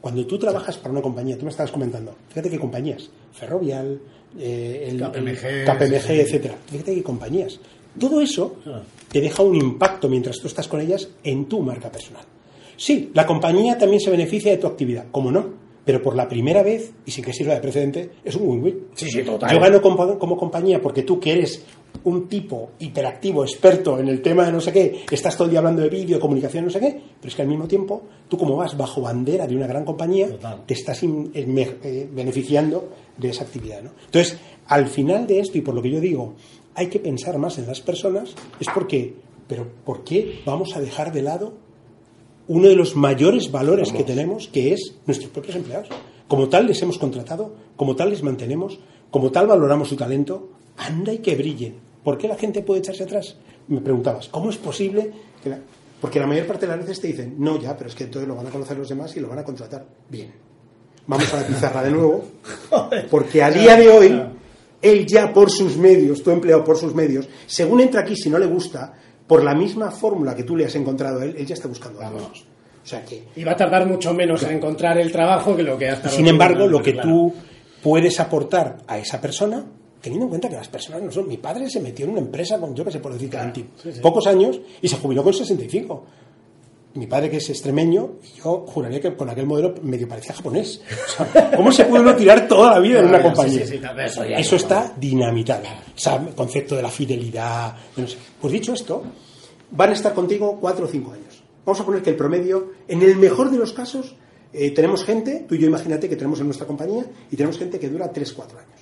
[0.00, 4.00] Cuando tú trabajas para una compañía, tú me estabas comentando, fíjate qué compañías, Ferrovial,
[4.38, 6.12] eh, el, KPMG, el KPMG, sí.
[6.12, 6.56] etcétera.
[6.70, 7.60] Fíjate qué compañías.
[7.98, 8.56] Todo eso
[9.10, 12.24] te deja un impacto mientras tú estás con ellas en tu marca personal.
[12.76, 15.46] Sí, la compañía también se beneficia de tu actividad, como no,
[15.84, 18.86] pero por la primera vez, y sin que sirva de precedente, es un win-win.
[18.94, 19.52] Sí, sí, total.
[19.52, 21.64] Yo gano como, como compañía porque tú que eres
[22.04, 25.58] un tipo hiperactivo, experto en el tema de no sé qué, estás todo el día
[25.58, 26.88] hablando de vídeo, de comunicación, no sé qué,
[27.20, 30.28] pero es que al mismo tiempo, tú como vas bajo bandera de una gran compañía,
[30.28, 30.62] Total.
[30.64, 33.82] te estás in- eh, eh, beneficiando de esa actividad.
[33.82, 33.90] ¿no?
[34.06, 36.34] Entonces, al final de esto, y por lo que yo digo,
[36.74, 39.14] hay que pensar más en las personas, es porque,
[39.48, 41.54] pero ¿por qué vamos a dejar de lado
[42.48, 45.88] uno de los mayores valores que tenemos, que es nuestros propios empleados.
[46.26, 48.80] Como tal les hemos contratado, como tal les mantenemos,
[49.10, 51.76] como tal valoramos su talento, anda y que brillen.
[52.02, 53.36] ¿Por qué la gente puede echarse atrás?
[53.68, 55.12] Me preguntabas, ¿cómo es posible
[55.44, 55.60] que la-
[56.00, 58.26] Porque la mayor parte de las veces te dicen, no, ya, pero es que entonces
[58.26, 59.86] lo van a conocer los demás y lo van a contratar.
[60.08, 60.32] Bien.
[61.06, 62.24] Vamos a la pizarra de nuevo,
[63.10, 64.22] porque a día de hoy,
[64.82, 68.38] él ya por sus medios, tu empleado por sus medios, según entra aquí, si no
[68.38, 68.94] le gusta,
[69.26, 72.00] por la misma fórmula que tú le has encontrado a él, él ya está buscando
[72.00, 72.18] algo.
[72.18, 72.44] Vamos.
[72.82, 75.76] O sea que, Y va a tardar mucho menos en encontrar el trabajo que lo
[75.76, 77.32] que hasta sin embargo, lo que tú
[77.82, 79.64] puedes aportar a esa persona,
[80.00, 81.28] teniendo en cuenta que las personas no son.
[81.28, 84.00] Mi padre se metió en una empresa con, yo que sé, por decir, sí, sí.
[84.00, 86.04] pocos años y se jubiló con 65.
[86.94, 90.80] Mi padre, que es extremeño, y yo juraría que con aquel modelo medio parecía japonés.
[91.06, 93.64] O sea, ¿Cómo se puede uno tirar toda la vida en una compañía?
[93.64, 95.62] Sí, sí, sí, eso está dinamitado.
[95.62, 97.76] O sea, el concepto de la fidelidad.
[97.94, 98.16] de no sé.
[98.40, 99.04] Pues dicho esto,
[99.70, 101.42] van a estar contigo cuatro o cinco años.
[101.64, 104.16] Vamos a poner que el promedio, en el mejor de los casos,
[104.52, 107.78] eh, tenemos gente, tú y yo imagínate que tenemos en nuestra compañía, y tenemos gente
[107.78, 108.80] que dura tres, cuatro años.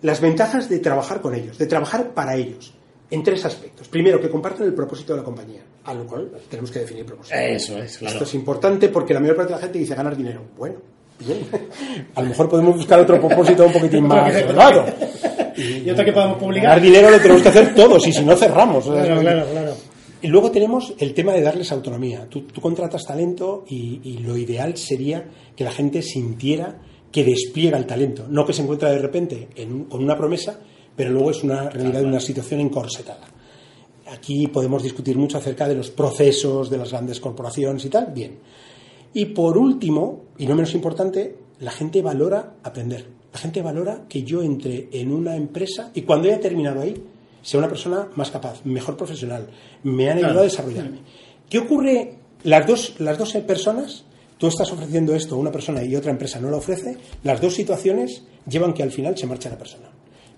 [0.00, 2.72] Las ventajas de trabajar con ellos, de trabajar para ellos,
[3.12, 3.88] en tres aspectos.
[3.88, 7.36] Primero, que comparten el propósito de la compañía, a lo cual tenemos que definir propósito.
[7.36, 8.14] Eso es, claro.
[8.14, 10.40] Esto es importante porque la mayor parte de la gente dice ganar dinero.
[10.56, 10.76] Bueno,
[11.18, 11.46] bien.
[12.14, 14.86] A lo mejor podemos buscar otro propósito un poquitín más elevado.
[15.54, 16.62] Y otro que podamos publicar.
[16.62, 18.86] Ganar dinero lo tenemos que hacer todos y si no cerramos.
[18.86, 19.74] Claro, claro, claro.
[20.22, 22.26] Y luego tenemos el tema de darles autonomía.
[22.26, 26.78] Tú, tú contratas talento y, y lo ideal sería que la gente sintiera
[27.12, 30.58] que despliega el talento, no que se encuentra de repente en con una promesa,
[30.96, 33.26] pero luego es una realidad de una situación encorsetada.
[34.10, 38.12] Aquí podemos discutir mucho acerca de los procesos de las grandes corporaciones y tal.
[38.14, 38.38] Bien.
[39.14, 43.06] Y por último, y no menos importante, la gente valora aprender.
[43.32, 46.94] La gente valora que yo entre en una empresa y cuando haya terminado ahí,
[47.40, 49.48] sea una persona más capaz, mejor profesional,
[49.82, 50.40] me han ayudado Claro.
[50.40, 50.98] a desarrollarme.
[51.48, 52.14] ¿Qué ocurre?
[52.44, 54.04] Las dos, las dos personas,
[54.36, 57.54] tú estás ofreciendo esto a una persona y otra empresa no lo ofrece, las dos
[57.54, 59.88] situaciones llevan que al final se marche la persona.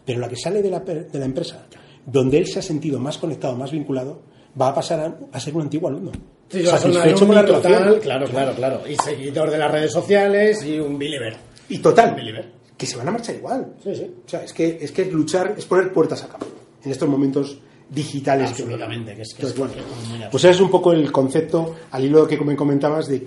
[0.04, 1.66] Pero la que sale de la, de la empresa,
[2.06, 4.22] donde él se ha sentido más conectado, más vinculado,
[4.60, 6.12] va a pasar a, a ser un antiguo alumno.
[6.48, 8.80] Sí, satisfecho con la total, claro, claro, claro.
[8.88, 11.36] Y seguidor de las redes sociales y un believer.
[11.70, 12.52] Y total, Believer.
[12.76, 13.74] que se van a marchar igual.
[13.82, 14.10] Sí, sí.
[14.26, 16.46] O sea, es que, es que luchar, es poner puertas a campo
[16.84, 18.50] en estos momentos digitales.
[18.50, 21.74] Absolutamente, que es- que Entonces, es- bueno, es pues ese es un poco el concepto,
[21.90, 23.26] al hilo que me comentabas, de,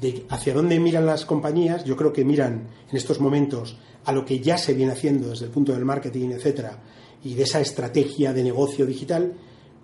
[0.00, 1.84] de hacia dónde miran las compañías.
[1.84, 5.46] Yo creo que miran en estos momentos a lo que ya se viene haciendo desde
[5.46, 6.78] el punto del marketing, etcétera,
[7.24, 9.32] y de esa estrategia de negocio digital,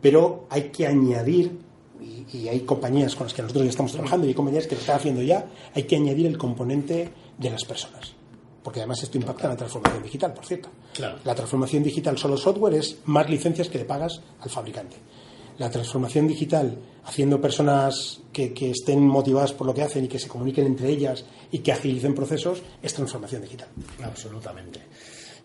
[0.01, 1.59] pero hay que añadir,
[2.01, 4.75] y, y hay compañías con las que nosotros ya estamos trabajando y hay compañías que
[4.75, 8.15] lo están haciendo ya, hay que añadir el componente de las personas.
[8.63, 10.69] Porque además esto impacta en la transformación digital, por cierto.
[10.95, 11.19] Claro.
[11.25, 14.97] La transformación digital solo software es más licencias que le pagas al fabricante.
[15.59, 20.19] La transformación digital, haciendo personas que, que estén motivadas por lo que hacen y que
[20.19, 23.69] se comuniquen entre ellas y que agilicen procesos, es transformación digital.
[24.03, 24.81] Absolutamente.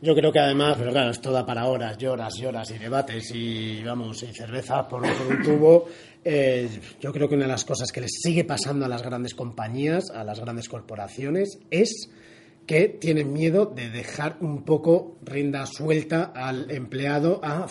[0.03, 2.77] Yo creo que además, pero claro, esto da para horas y horas y horas y
[2.77, 5.85] debates y, vamos, y cerveza por, por un tubo.
[6.25, 6.67] Eh,
[6.99, 10.09] yo creo que una de las cosas que les sigue pasando a las grandes compañías,
[10.09, 12.09] a las grandes corporaciones, es
[12.65, 17.67] que tienen miedo de dejar un poco rienda suelta al empleado a,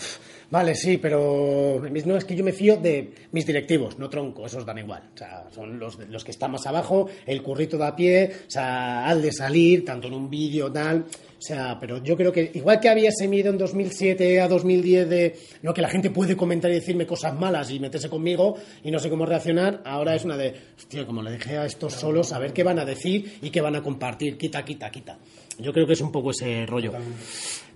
[0.51, 4.65] vale, sí, pero no es que yo me fío de mis directivos, no tronco, esos
[4.65, 5.09] dan igual.
[5.13, 8.51] O sea, son los, los que están más abajo, el currito de a pie, o
[8.51, 11.05] sea, al de salir, tanto en un vídeo, tal.
[11.43, 15.09] O sea, pero yo creo que igual que había ese miedo en 2007 a 2010
[15.09, 18.91] de lo que la gente puede comentar y decirme cosas malas y meterse conmigo y
[18.91, 22.31] no sé cómo reaccionar, ahora es una de, hostia, como le dejé a estos solos,
[22.31, 25.17] a ver qué van a decir y qué van a compartir, quita, quita, quita.
[25.59, 26.93] Yo creo que es un poco ese rollo.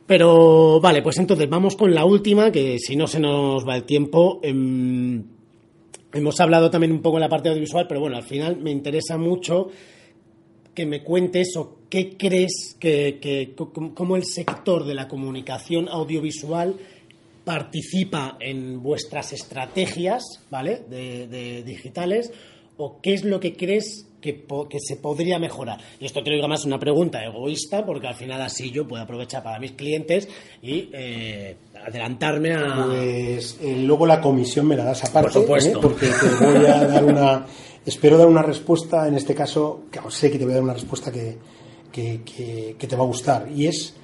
[0.05, 3.83] Pero vale, pues entonces vamos con la última, que si no se nos va el
[3.83, 4.39] tiempo.
[4.43, 5.21] Em,
[6.13, 9.17] hemos hablado también un poco en la parte audiovisual, pero bueno, al final me interesa
[9.17, 9.67] mucho
[10.77, 13.55] que me cuentes o qué crees que, que
[13.95, 16.75] cómo el sector de la comunicación audiovisual
[17.43, 20.83] participa en vuestras estrategias, ¿vale?
[20.87, 22.31] De, digitales
[22.77, 25.79] o qué es lo que crees que, que, se podría mejorar.
[25.99, 29.03] Y esto te lo digo más una pregunta egoísta, porque al final así yo puedo
[29.03, 30.27] aprovechar para mis clientes
[30.61, 32.85] y eh, adelantarme a...
[32.87, 35.77] Pues eh, luego la comisión me la das aparte, Por supuesto.
[35.77, 35.81] ¿eh?
[35.81, 37.45] porque te voy a dar una
[37.87, 40.73] espero dar una respuesta, en este caso, que sé que te voy a dar una
[40.73, 41.37] respuesta que,
[41.91, 43.47] que, te va a gustar.
[43.55, 43.95] Y es,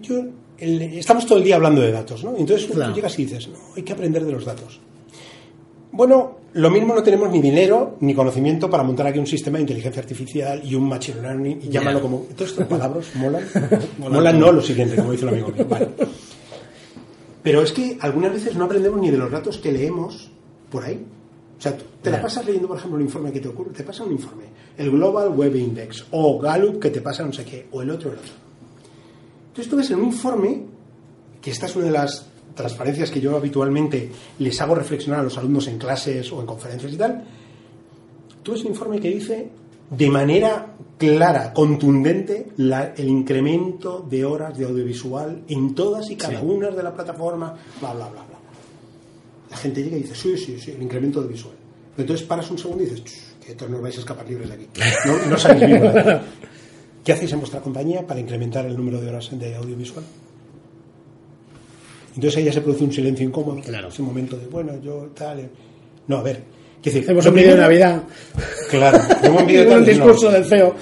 [0.00, 0.24] yo,
[0.58, 2.36] estamos todo el día hablando de datos, ¿no?
[2.36, 4.80] Entonces tú llegas y dices, no, hay que aprender de los datos.
[5.92, 9.62] Bueno, lo mismo no tenemos ni dinero ni conocimiento para montar aquí un sistema de
[9.62, 12.18] inteligencia artificial y un machine learning y llámalo como...
[12.34, 13.44] Todas estas palabras molan.
[13.98, 15.66] molan, no lo siguiente, como dice un amigo mío.
[15.68, 15.88] Vale.
[17.42, 20.30] Pero es que algunas veces no aprendemos ni de los datos que leemos
[20.70, 21.04] por ahí.
[21.58, 24.02] O sea, te la pasas leyendo, por ejemplo, un informe que te ocurre, te pasa
[24.02, 24.44] un informe,
[24.76, 28.10] el Global Web Index, o Gallup que te pasa no sé qué, o el otro,
[28.10, 28.32] el otro.
[29.48, 30.62] Entonces tú ves en un informe,
[31.40, 35.36] que esta es una de las transparencias que yo habitualmente les hago reflexionar a los
[35.38, 37.24] alumnos en clases o en conferencias y tal,
[38.42, 39.48] tú ves un informe que dice
[39.90, 46.70] de manera clara, contundente, el incremento de horas de audiovisual en todas y cada una
[46.70, 48.32] de la plataforma, bla, bla, bla, bla
[49.52, 51.54] la gente llega y dice, sí, sí, sí, el incremento de visual.
[51.94, 54.54] Pero entonces paras un segundo y dices, que todos no vais a escapar libres de
[54.54, 54.66] aquí.
[55.06, 55.92] No, no sabéis vivos.
[57.04, 60.04] ¿Qué hacéis en vuestra compañía para incrementar el número de horas de audiovisual?
[62.14, 63.60] Entonces ahí ya se produce un silencio incómodo.
[63.60, 63.88] Claro.
[63.88, 65.40] Ese momento de, bueno, yo tal.
[65.40, 65.50] Eh".
[66.08, 66.42] No, a ver.
[66.82, 68.02] Decir, Hacemos un vídeo de Navidad.
[68.70, 68.98] Claro.
[69.38, 70.74] un vídeo de un discurso del feo.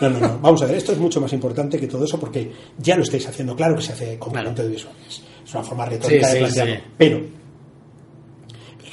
[0.00, 0.38] No, no, no.
[0.40, 3.26] Vamos a ver, esto es mucho más importante que todo eso porque ya lo estáis
[3.26, 3.56] haciendo.
[3.56, 4.52] Claro que se hace con claro.
[4.52, 5.22] de visuales.
[5.44, 6.76] Es una forma retórica de plantearlo.
[6.96, 7.40] Pero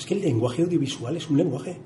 [0.07, 1.77] que el lenguaje audiovisual es un lenguaje.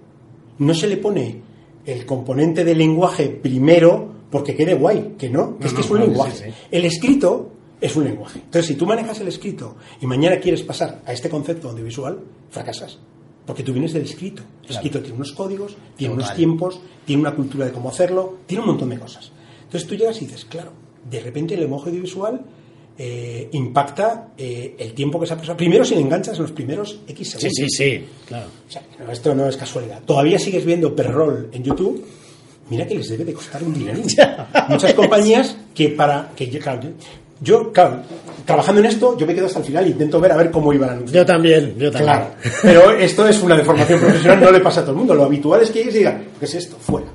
[0.60, 1.42] No se le pone
[1.86, 6.00] el componente del lenguaje primero porque quede guay, que no, que es que es un
[6.00, 6.54] lenguaje.
[6.70, 8.40] El escrito es un lenguaje.
[8.40, 13.00] Entonces, si tú manejas el escrito y mañana quieres pasar a este concepto audiovisual, fracasas.
[13.46, 14.44] Porque tú vienes del escrito.
[14.64, 18.62] El escrito tiene unos códigos, tiene unos tiempos, tiene una cultura de cómo hacerlo, tiene
[18.62, 19.32] un montón de cosas.
[19.64, 20.72] Entonces tú llegas y dices, claro,
[21.10, 22.46] de repente el lenguaje audiovisual
[22.98, 25.58] eh, impacta eh, el tiempo que se ha pasado.
[25.58, 27.54] Primero, si le enganchas en los primeros X segundos.
[27.56, 28.48] Sí, sí, sí, claro.
[29.12, 30.04] esto no es casualidad.
[30.04, 32.06] Todavía sigues viendo Perrol en YouTube.
[32.70, 34.00] Mira que les debe de costar un dinero.
[34.70, 36.32] Muchas compañías que para.
[36.36, 36.50] que
[37.42, 38.04] yo, claro,
[38.46, 40.72] trabajando en esto, yo me quedo hasta el final e intento ver a ver cómo
[40.72, 41.24] iban a anunciar.
[41.24, 42.14] Yo también, yo también.
[42.14, 45.16] Claro, pero esto es una deformación profesional, no le pasa a todo el mundo.
[45.16, 46.78] Lo habitual es que ellos digan, ¿qué es esto?
[46.80, 47.08] Fuera.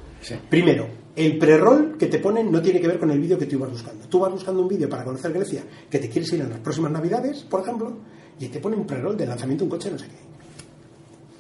[0.49, 3.55] Primero, el pre-roll que te ponen no tiene que ver con el vídeo que tú
[3.57, 4.05] ibas buscando.
[4.09, 6.91] Tú vas buscando un vídeo para conocer Grecia, que te quieres ir en las próximas
[6.91, 7.93] navidades, por ejemplo,
[8.41, 10.27] y te pone un pre-roll del lanzamiento de un coche, no sé qué.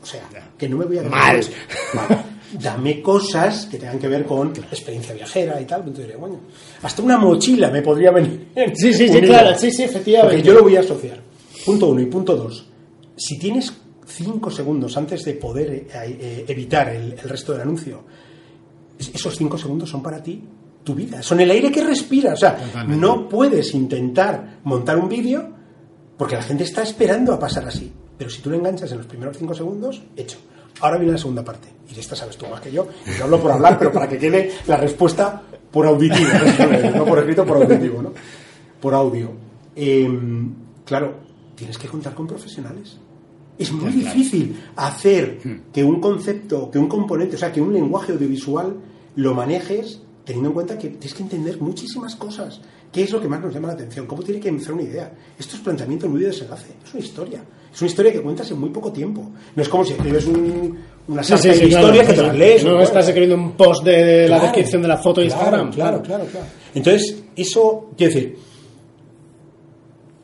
[0.01, 0.22] O sea,
[0.57, 1.03] que no me voy a...
[1.03, 1.40] Mal.
[2.52, 5.80] Dame cosas que tengan que ver con experiencia viajera y tal.
[5.80, 6.40] Entonces diré, bueno,
[6.82, 8.48] hasta una mochila me podría venir.
[8.74, 10.37] Sí, sí, sí, claro, sí, sí, efectivamente.
[10.37, 11.20] Porque yo lo voy a asociar.
[11.64, 12.66] Punto uno y punto dos.
[13.16, 13.72] Si tienes
[14.06, 18.04] cinco segundos antes de poder eh, eh, evitar el resto del anuncio
[18.98, 20.42] esos cinco segundos son para ti
[20.82, 22.35] tu vida, son el aire que respiras.
[22.35, 25.48] O sea, no puedes intentar montar un vídeo
[26.16, 27.92] porque la gente está esperando a pasar así.
[28.16, 30.38] Pero si tú lo enganchas en los primeros cinco segundos, hecho.
[30.80, 31.68] Ahora viene la segunda parte.
[31.88, 32.86] Y de esta sabes tú más que yo.
[33.06, 36.28] Y yo hablo por hablar, pero para que quede la respuesta por auditivo.
[36.94, 38.12] no por escrito, por auditivo, ¿no?
[38.80, 39.30] Por audio.
[39.74, 40.52] Em,
[40.84, 41.14] claro,
[41.54, 42.98] tienes que contar con profesionales.
[43.58, 45.72] Es muy difícil hacer hmm.
[45.72, 48.76] que un concepto, que un componente, o sea, que un lenguaje audiovisual
[49.16, 52.60] lo manejes teniendo en cuenta que tienes que entender muchísimas cosas.
[52.96, 54.06] ¿Qué es lo que más nos llama la atención?
[54.06, 55.12] ¿Cómo tiene que empezar una idea?
[55.38, 56.68] Esto es planteamiento muy de desenlace.
[56.82, 57.44] Es una historia.
[57.70, 59.32] Es una historia que cuentas en muy poco tiempo.
[59.54, 60.26] No es como si escribes
[61.06, 62.64] una serie de historia que te la lees.
[62.64, 65.72] No, estás escribiendo un post de la descripción de la foto de Instagram.
[65.72, 66.46] Claro, claro, claro.
[66.74, 68.38] Entonces, eso, quiero decir,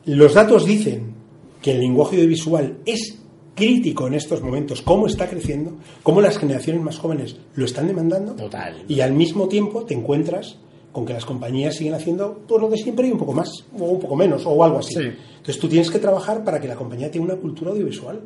[0.05, 1.13] los datos dicen
[1.61, 3.19] que el lenguaje audiovisual es
[3.53, 8.33] crítico en estos momentos, cómo está creciendo, cómo las generaciones más jóvenes lo están demandando.
[8.33, 8.83] Total.
[8.87, 10.57] Y al mismo tiempo te encuentras
[10.93, 13.83] con que las compañías siguen haciendo todo lo de siempre y un poco más, o
[13.83, 14.93] un poco menos, o algo así.
[14.93, 15.01] Sí.
[15.01, 18.21] Entonces tú tienes que trabajar para que la compañía tenga una cultura audiovisual.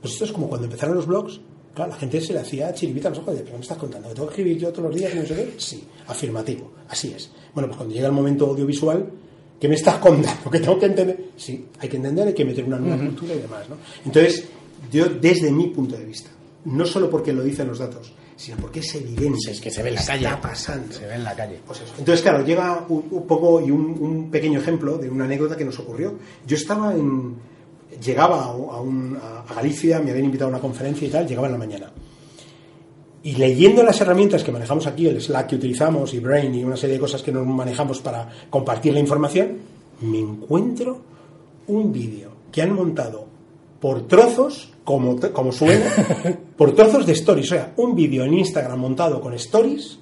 [0.00, 1.40] Pues esto es como cuando empezaron los blogs.
[1.74, 4.08] Claro, la gente se le hacía chiribita a los ojos de, pero me estás contando,
[4.08, 5.54] ¿que tengo que escribir yo todos los días y no sé qué?
[5.56, 7.30] Sí, afirmativo, así es.
[7.54, 9.10] Bueno, pues cuando llega el momento audiovisual,
[9.58, 10.50] ¿qué me estás contando?
[10.50, 11.28] ¿Que tengo que entender?
[11.34, 13.76] Sí, hay que entender, hay que meter una nueva cultura y demás, ¿no?
[14.04, 14.48] Entonces,
[14.90, 16.28] yo desde mi punto de vista,
[16.66, 18.12] no solo porque lo dicen los datos,
[18.44, 20.28] sino porque es evidente Es que se ve en la está calle.
[20.42, 20.92] pasando.
[20.92, 21.60] Se ve en la calle.
[21.66, 21.92] Pues eso.
[21.98, 25.64] Entonces, claro, llega un, un poco y un, un pequeño ejemplo de una anécdota que
[25.64, 26.14] nos ocurrió.
[26.46, 27.36] Yo estaba en.
[28.02, 31.46] Llegaba a, un- a- a Galicia, me habían invitado a una conferencia y tal, llegaba
[31.46, 31.92] en la mañana.
[33.24, 36.76] Y leyendo las herramientas que manejamos aquí, el Slack que utilizamos y Brain y una
[36.76, 39.58] serie de cosas que nos manejamos para compartir la información,
[40.00, 41.00] me encuentro
[41.68, 43.26] un vídeo que han montado
[43.78, 45.84] por trozos, como, como suena,
[46.56, 47.46] por trozos de stories.
[47.46, 49.98] O sea, un vídeo en Instagram montado con stories.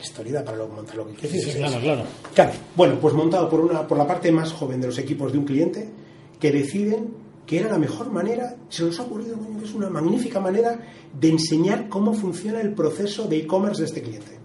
[0.00, 1.42] Story da para lo, montar lo que quieras.
[1.42, 2.02] Sí, claro, claro.
[2.34, 5.38] Claro, bueno, pues montado por, una, por la parte más joven de los equipos de
[5.38, 5.88] un cliente
[6.40, 10.40] que deciden que era la mejor manera, se nos ha ocurrido que es una magnífica
[10.40, 10.78] manera
[11.18, 14.38] de enseñar cómo funciona el proceso de e-commerce de este cliente.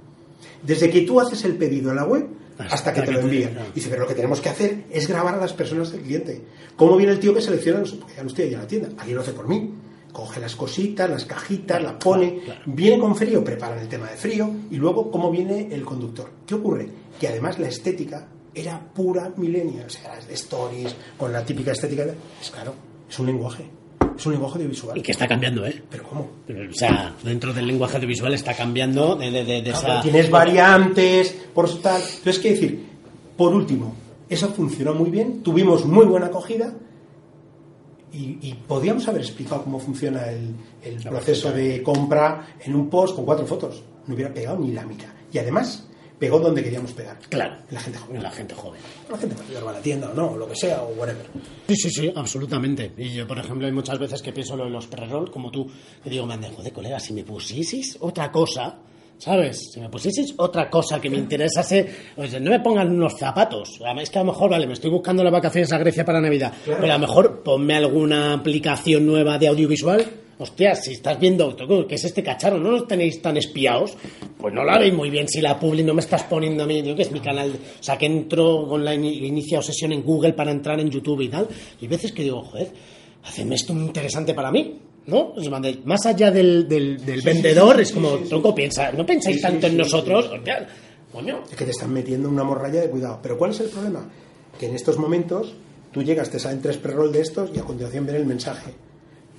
[0.62, 3.58] Desde que tú haces el pedido en la web hasta que te lo envían.
[3.74, 6.42] Dice, pero lo que tenemos que hacer es grabar a las personas del cliente.
[6.76, 7.80] ¿Cómo viene el tío que selecciona?
[7.80, 9.72] Porque ya no estoy ahí en la tienda, alguien lo hace por mí.
[10.18, 14.50] Coge las cositas, las cajitas, las pone, viene con frío, preparan el tema de frío
[14.72, 16.32] y luego cómo viene el conductor.
[16.44, 16.90] ¿Qué ocurre?
[17.20, 22.04] Que además la estética era pura millennial, o sea, de stories, con la típica estética.
[22.42, 22.74] Es claro,
[23.08, 23.70] es un lenguaje,
[24.18, 24.98] es un lenguaje audiovisual.
[24.98, 25.84] Y que está cambiando, ¿eh?
[25.88, 26.28] ¿Pero cómo?
[26.48, 30.02] Pero, o sea, dentro del lenguaje audiovisual está cambiando de, de, de- de Claro, esa...
[30.02, 32.02] tienes variantes, por eso tal.
[32.02, 32.86] Entonces, ¿qué decir?
[33.38, 33.94] Por último,
[34.28, 36.74] eso funcionó muy bien, tuvimos muy buena acogida
[38.14, 43.16] y, y podíamos haber explicado cómo funciona el, el proceso de compra en un post
[43.16, 43.84] con cuatro fotos.
[44.06, 45.10] No hubiera pegado ni la mitad.
[45.32, 47.20] Y además, pegó donde queríamos pegar.
[47.30, 47.58] Claro.
[47.70, 48.24] En la gente joven.
[48.24, 48.82] La gente joven.
[49.10, 51.26] La gente mayor va a la tienda o no, o lo que sea, o whatever.
[51.68, 52.94] Sí, sí, sí, absolutamente.
[52.98, 55.70] Y yo, por ejemplo, hay muchas veces que pienso lo de los pre-roll, como tú,
[56.04, 58.80] que digo, me han de, joder, colega, si me pusieses otra cosa,
[59.18, 59.72] ¿sabes?
[59.74, 63.80] Si me pusieses otra cosa que me interesase, oye, no me pongan unos zapatos.
[64.02, 66.54] Es que a lo mejor, vale, me estoy buscando las vacaciones a Grecia para Navidad,
[66.66, 70.06] pero a lo mejor ponme alguna aplicación nueva de audiovisual.
[70.40, 71.56] Hostia, si estás viendo,
[71.88, 72.60] ¿qué es este cacharro?
[72.60, 73.98] ¿No los tenéis tan espiados?
[74.38, 76.84] Pues no la veis muy bien si la publi no me estás poniendo a mí,
[76.84, 77.50] yo que es mi canal.
[77.80, 81.22] O sea, que entro con la ini- inicia sesión en Google para entrar en YouTube
[81.22, 81.48] y tal.
[81.82, 82.68] Y hay veces que digo, joder,
[83.24, 84.78] hacedme esto muy interesante para mí.
[85.08, 85.34] ¿No?
[85.86, 90.30] Más allá del, del, del vendedor, es como, tronco, piensa, no pensáis tanto en nosotros.
[91.12, 91.44] coño.
[91.50, 93.20] Es que te están metiendo una morralla de cuidado.
[93.24, 94.10] Pero ¿cuál es el problema?
[94.60, 95.54] Que en estos momentos
[95.92, 98.72] tú llegas, te salen tres pre-roll de estos y a continuación viene el mensaje.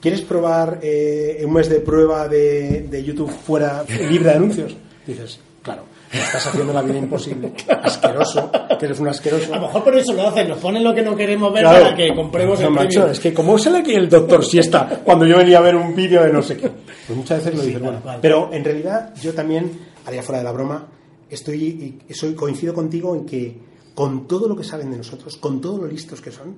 [0.00, 4.76] ¿Quieres probar eh, un mes de prueba de, de YouTube fuera libre de anuncios?
[5.06, 7.52] Dices, claro, me estás haciendo la vida imposible.
[7.82, 9.52] Asqueroso, que eres un asqueroso.
[9.52, 11.84] A lo mejor por eso lo hacen, nos ponen lo que no queremos ver Claro.
[11.84, 13.10] para que compremos No, el macho, premium.
[13.12, 16.22] es que como sale aquí el doctor siesta cuando yo venía a ver un vídeo
[16.22, 16.70] de no sé qué.
[17.06, 18.02] Pues muchas veces lo Sí, dices, tal bueno.
[18.02, 18.18] cual.
[18.22, 19.70] Pero en realidad yo también,
[20.06, 20.86] haría fuera de la broma,
[21.28, 23.58] estoy soy coincido contigo en que
[23.94, 26.56] con todo lo que saben de nosotros, con todo lo listos que son,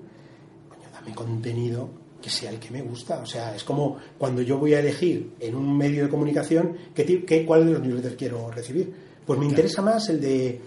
[0.68, 1.88] coño, dame contenido
[2.22, 3.20] que sea el que me gusta.
[3.22, 7.24] O sea, es como cuando yo voy a elegir en un medio de comunicación qué,
[7.24, 9.09] qué, cuál de los newsletters quiero recibir.
[9.26, 10.60] Pues me interesa más el de eh,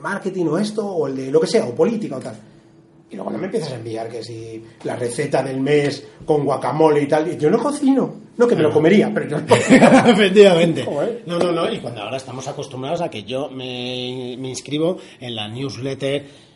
[0.00, 2.36] marketing o esto, o el de lo que sea, o política o tal.
[3.10, 7.02] Y luego no me empiezas a enviar que si la receta del mes con guacamole
[7.02, 7.36] y tal.
[7.36, 8.14] Yo no cocino.
[8.36, 9.56] No, que me lo comería, pero yo no.
[10.10, 10.86] Efectivamente.
[11.26, 11.70] No, no, no.
[11.72, 16.49] Y cuando ahora estamos acostumbrados a que yo me, me inscribo en la newsletter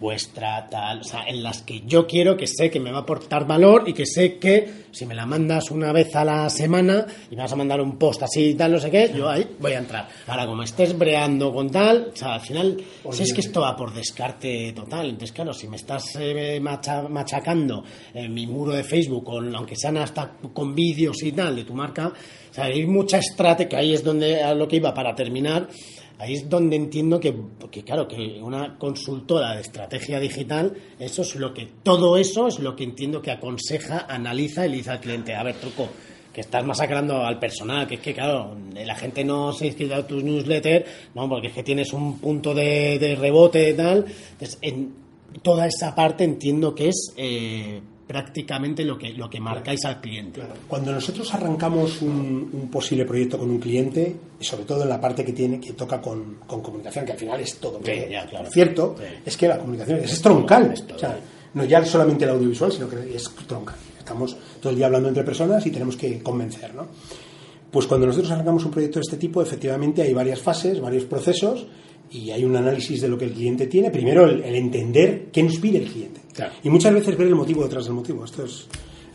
[0.00, 3.02] vuestra, tal, o sea, en las que yo quiero que sé que me va a
[3.02, 7.06] aportar valor y que sé que si me la mandas una vez a la semana
[7.30, 9.46] y me vas a mandar un post así y tal, no sé qué, yo ahí
[9.60, 10.08] voy a entrar.
[10.26, 12.76] Ahora, como estés breando con tal, o sea, al final,
[13.12, 17.08] si es que esto va por descarte total, entonces claro, si me estás eh, macha-
[17.08, 17.84] machacando
[18.14, 21.74] en mi muro de Facebook, con, aunque sean hasta con vídeos y tal de tu
[21.74, 22.08] marca,
[22.50, 25.68] o sea, hay mucha estrategia, que ahí es donde a lo que iba para terminar,
[26.20, 27.34] Ahí es donde entiendo que,
[27.70, 32.58] que, claro, que una consultora de estrategia digital, eso es lo que, todo eso es
[32.58, 35.88] lo que entiendo que aconseja, analiza y le dice al cliente, a ver, truco,
[36.30, 40.06] que estás masacrando al personal, que es que, claro, la gente no se inscribe a
[40.06, 44.04] tus newsletters, no, porque es que tienes un punto de, rebote y tal.
[44.32, 44.92] Entonces, en
[45.40, 50.42] toda esa parte entiendo que es eh, prácticamente lo que, lo que marcáis al cliente.
[50.66, 55.00] Cuando nosotros arrancamos un, un posible proyecto con un cliente, y sobre todo en la
[55.00, 57.80] parte que tiene que toca con, con comunicación, que al final es todo.
[57.84, 58.50] ya, claro.
[58.50, 59.04] Cierto, Sí.
[59.24, 60.72] es que la comunicación es, troncal.
[60.72, 60.96] Es todo.
[60.96, 61.20] O sea,
[61.54, 63.76] no ya solamente el audiovisual, sino que es troncal.
[63.96, 66.88] Estamos todo el día hablando entre personas y tenemos que convencer, ¿no?
[67.70, 71.64] Pues cuando nosotros arrancamos un proyecto de este tipo, efectivamente hay varias fases, varios procesos
[72.10, 73.92] y hay un análisis de lo que el cliente tiene.
[73.92, 76.20] Primero, el, el entender qué nos pide el cliente.
[76.32, 76.52] Claro.
[76.62, 78.24] Y muchas veces ver el motivo detrás del motivo.
[78.24, 78.66] Esto es,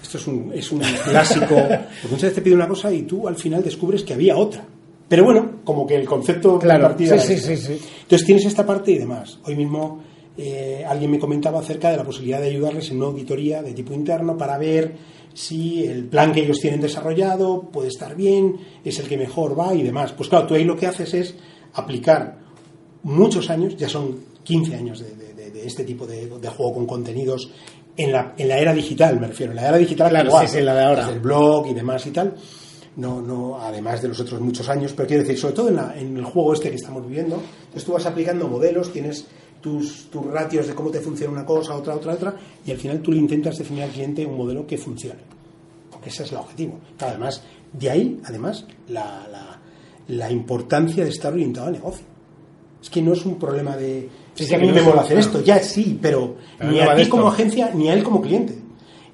[0.02, 1.56] esto es, un, es un clásico.
[1.56, 4.66] Porque muchas veces te pide una cosa y tú al final descubres que había otra.
[5.08, 7.80] Pero bueno, como que el concepto de Claro, partida sí, sí, sí.
[8.04, 9.40] Entonces tienes esta parte y demás.
[9.46, 10.04] Hoy mismo
[10.38, 13.94] eh, alguien me comentaba acerca de la posibilidad de ayudarles en una auditoría de tipo
[13.94, 14.96] interno para ver
[15.34, 19.74] si el plan que ellos tienen desarrollado puede estar bien, es el que mejor va
[19.76, 20.12] y demás.
[20.14, 21.36] Pues claro, tú ahí lo que haces es
[21.74, 22.40] aplicar
[23.04, 26.74] muchos años, ya son 15 años de, de- de- de este tipo de, de juego
[26.76, 27.50] con contenidos
[27.98, 30.58] en la, en la era digital, me refiero, en la era digital Claro, actual, sí,
[30.58, 31.10] sí, la de ahora.
[31.10, 32.36] el blog y demás y tal.
[32.98, 35.94] No, no, además de los otros muchos años, pero quiero decir, sobre todo en, la-
[35.98, 39.26] en el juego este que estamos viviendo, entonces tú vas aplicando modelos, tienes
[39.62, 42.36] tus, tus ratios de cómo te funciona una cosa, otra, otra, otra,
[42.66, 45.20] y al final tú le intentas definir al cliente un modelo que funcione.
[45.92, 46.80] Porque ese es el objetivo.
[47.00, 47.42] Además,
[47.74, 49.60] de ahí, además, la, la,
[50.08, 52.06] la importancia de estar orientado al negocio.
[52.82, 54.08] Es que no es un problema de.
[54.36, 55.38] Sí, que a mí me mola hacer claro.
[55.38, 58.22] esto, ya sí, pero, Pero ni no a ti como agencia ni a él como
[58.22, 58.56] cliente.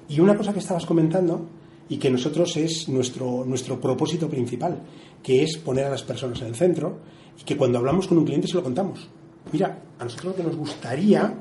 [0.08, 1.48] Y una cosa que estabas comentando
[1.88, 4.82] y que nosotros es nuestro, nuestro propósito principal,
[5.22, 6.98] que es poner a las personas en el centro
[7.40, 9.08] y que cuando hablamos con un cliente se lo contamos.
[9.52, 11.34] Mira, a nosotros lo que nos gustaría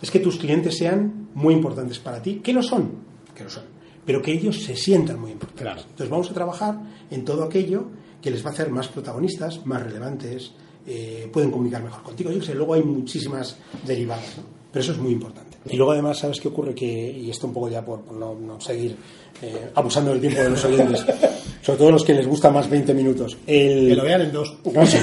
[0.00, 2.90] es que tus clientes sean muy importantes para ti, que lo son,
[3.34, 3.64] que lo son,
[4.04, 5.62] pero que ellos se sientan muy importantes.
[5.62, 5.80] Claro.
[5.82, 7.88] Entonces vamos a trabajar en todo aquello
[8.22, 10.52] que les va a hacer más protagonistas, más relevantes,
[10.88, 12.30] eh, pueden comunicar mejor contigo.
[12.30, 14.44] Yo que sé, luego hay muchísimas derivadas, ¿no?
[14.72, 15.58] pero eso es muy importante.
[15.70, 16.74] Y luego además, ¿sabes qué ocurre?
[16.74, 18.96] Que, y esto un poco ya por, por no, no seguir
[19.42, 21.04] eh, abusando del tiempo de los oyentes,
[21.62, 23.36] sobre todo los que les gusta más 20 minutos.
[23.46, 24.56] El, Que lo vean en dos.
[24.72, 25.00] no sé.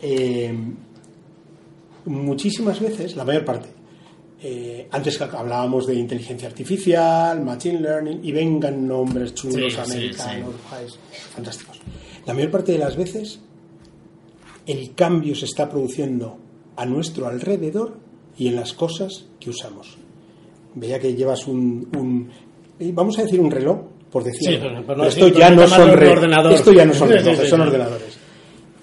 [0.00, 0.54] Eh,
[2.06, 3.68] muchísimas veces, la mayor parte,
[4.42, 10.54] eh, antes hablábamos de inteligencia artificial, machine learning, y vengan nombres chulos Sí, sí, americanos,
[10.70, 10.98] guays,
[11.34, 11.80] fantásticos.
[12.26, 13.40] La mayor parte de las veces,
[14.66, 16.38] el cambio se está produciendo
[16.76, 17.98] a nuestro alrededor
[18.36, 19.96] y en las cosas que usamos.
[20.74, 22.30] Veía que llevas un, un-
[22.80, 23.78] eh, vamos a decir un reloj,
[24.10, 24.48] por decir.
[24.48, 26.54] Sí, pero- pero Pero no, esto ya no son re-.
[26.54, 28.18] Esto ya no son sí, relojes, sí, son ordenadores.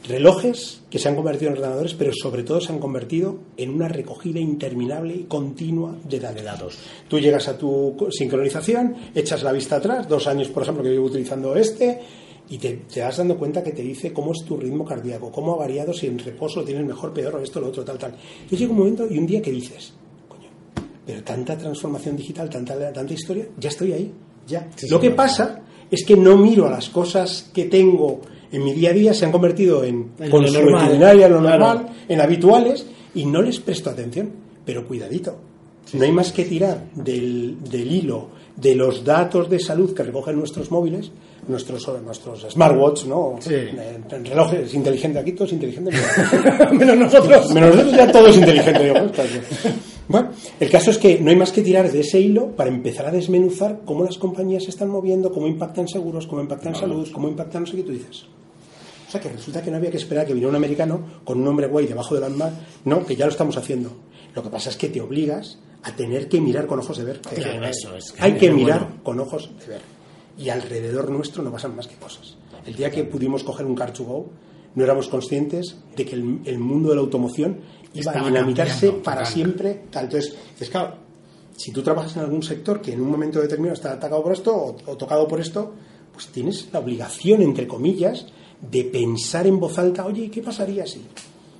[0.07, 3.87] Relojes que se han convertido en ordenadores, pero sobre todo se han convertido en una
[3.87, 6.77] recogida interminable y continua de datos.
[7.07, 11.05] Tú llegas a tu sincronización, echas la vista atrás, dos años, por ejemplo, que llevo
[11.05, 11.99] utilizando este,
[12.51, 15.53] y te, te das dando cuenta que te dice cómo es tu ritmo cardíaco, cómo
[15.53, 18.13] ha variado, si en reposo lo tienes mejor, peor, o esto, lo otro, tal, tal.
[18.49, 19.93] Y llega un momento y un día que dices,
[20.27, 20.49] coño,
[21.05, 24.11] pero tanta transformación digital, tanta, tanta historia, ya estoy ahí,
[24.45, 24.69] ya.
[24.75, 25.13] Sí, lo sí, que sí.
[25.15, 28.19] pasa es que no miro a las cosas que tengo
[28.51, 31.41] en mi día a día, se han convertido en En lo normal, lo claro.
[31.41, 32.85] normal, en habituales,
[33.15, 34.29] y no les presto atención.
[34.65, 35.37] Pero cuidadito,
[35.93, 38.27] no hay más que tirar del, del hilo
[38.57, 41.11] de los datos de salud que recogen nuestros móviles,
[41.47, 43.35] nuestros, nuestros smartwatch, ¿no?
[43.39, 43.53] Sí.
[43.55, 45.95] En- relojes inteligentes aquí, todos inteligentes.
[46.71, 47.53] Menos nosotros.
[47.53, 48.83] Menos nosotros ya todo es inteligente.
[48.83, 49.71] digo, "Ostras, tío".
[50.07, 50.29] Bueno,
[50.59, 53.11] el caso es que no hay más que tirar de ese hilo para empezar a
[53.11, 57.61] desmenuzar cómo las compañías se están moviendo, cómo impactan seguros, cómo impactan salud, cómo impactan
[57.63, 58.25] no sé qué tú dices.
[59.07, 61.37] O sea que resulta que no había que esperar a que viniera un americano con
[61.39, 62.49] un nombre guay debajo del alma.
[62.85, 63.91] No, que ya lo estamos haciendo.
[64.35, 67.19] Lo que pasa es que te obligas a tener que mirar con ojos de ver.
[67.21, 68.13] Claro, eso es.
[68.19, 69.03] Hay que mirar bueno.
[69.03, 69.81] con ojos de ver.
[70.37, 72.37] Y alrededor nuestro no pasan más que cosas.
[72.65, 74.29] El día que pudimos coger un car to go,
[74.75, 77.59] no éramos conscientes de que el, el mundo de la automoción
[77.93, 79.83] iba Estaba a dinamitarse para siempre.
[79.89, 80.05] Tal.
[80.05, 80.95] Entonces, dices, claro,
[81.55, 84.55] si tú trabajas en algún sector que en un momento determinado está atacado por esto
[84.55, 85.73] o, o tocado por esto,
[86.13, 88.27] pues tienes la obligación, entre comillas,
[88.61, 91.01] de pensar en voz alta, oye, ¿qué pasaría si?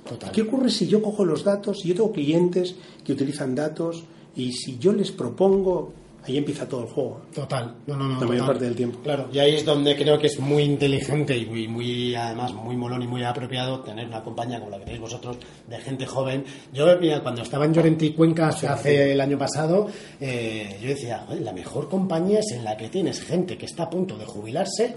[0.08, 0.32] Total.
[0.32, 4.04] ¿Qué ocurre si yo cojo los datos, si yo tengo clientes que utilizan datos
[4.34, 5.92] y si yo les propongo,
[6.24, 7.22] ahí empieza todo el juego.
[7.34, 8.20] Total, no, no, no.
[8.20, 9.00] La mayor parte del tiempo.
[9.02, 12.76] Claro, y ahí es donde creo que es muy inteligente y muy, muy, además, muy
[12.76, 15.36] molón y muy apropiado tener una compañía como la que tenéis vosotros,
[15.68, 16.44] de gente joven.
[16.72, 19.88] Yo, mira, cuando estaba en Llorente y Cuenca hace, hace el año pasado,
[20.20, 23.84] eh, yo decía, "Joder, la mejor compañía es en la que tienes gente que está
[23.84, 24.92] a punto de jubilarse,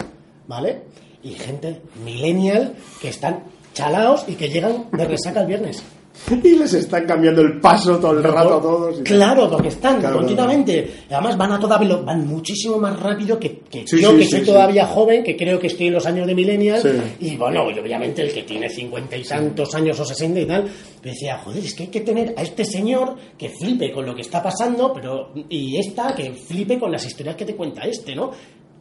[0.46, 0.82] ¿vale?
[1.22, 3.42] Y gente millennial que están
[3.74, 5.82] chalaos y que llegan de resaca el viernes.
[6.42, 8.98] Y les están cambiando el paso todo el rato a todos.
[9.04, 10.90] Claro, porque están Claro, continuamente.
[11.10, 14.24] Además van a toda velo- van muchísimo más rápido que, que Sí, yo sí, que
[14.24, 16.80] sí, soy todavía joven, que creo que estoy en los años de millennial.
[17.20, 20.68] Y bueno, obviamente el que tiene cincuenta y tantos años o sesenta y tal,
[21.02, 24.22] decía, joder, es que hay que tener a este señor que flipe con lo que
[24.22, 28.30] está pasando, pero y esta que flipe con las historias que te cuenta este, ¿no?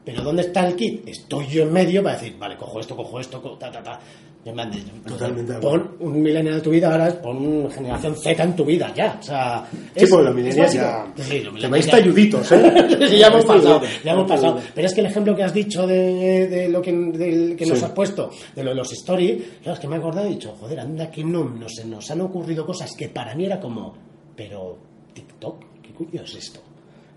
[0.04, 1.08] Pero ¿dónde está el kit?
[1.08, 4.00] Estoy yo en medio para decir, vale, cojo esto, cojo esto, co- ta, ta, ta.
[4.46, 5.54] Totalmente.
[5.56, 9.18] Pon un millennial en tu vida, ahora pon generación Z en tu vida, ya.
[9.20, 10.84] O sea, sí, pues los básico.
[10.84, 11.08] ya.
[11.24, 12.88] Sí, los Te vais talluditos, ¿eh?
[13.10, 14.60] Sí, ya hemos pasado, ya hemos pasado.
[14.76, 17.80] Pero es que el ejemplo que has dicho de, de lo que, del que nos
[17.80, 17.86] Sí.
[17.86, 20.34] has puesto, de lo de los stories, claro, es que me he acordado y he
[20.36, 23.60] dicho, joder, anda que no, no se nos han ocurrido cosas que para mí era
[23.60, 23.96] como,
[24.36, 24.78] pero
[25.14, 26.60] TikTok, ¿qué coño es esto?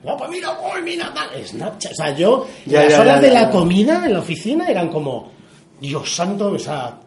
[0.02, 1.92] No, pues mira, uy, mira, tal, Snapchat.
[1.92, 4.88] O sea, yo, Ya, las ya, horas ya, de la comida en la oficina eran
[4.88, 5.30] como,
[5.80, 7.00] Dios santo, o sea,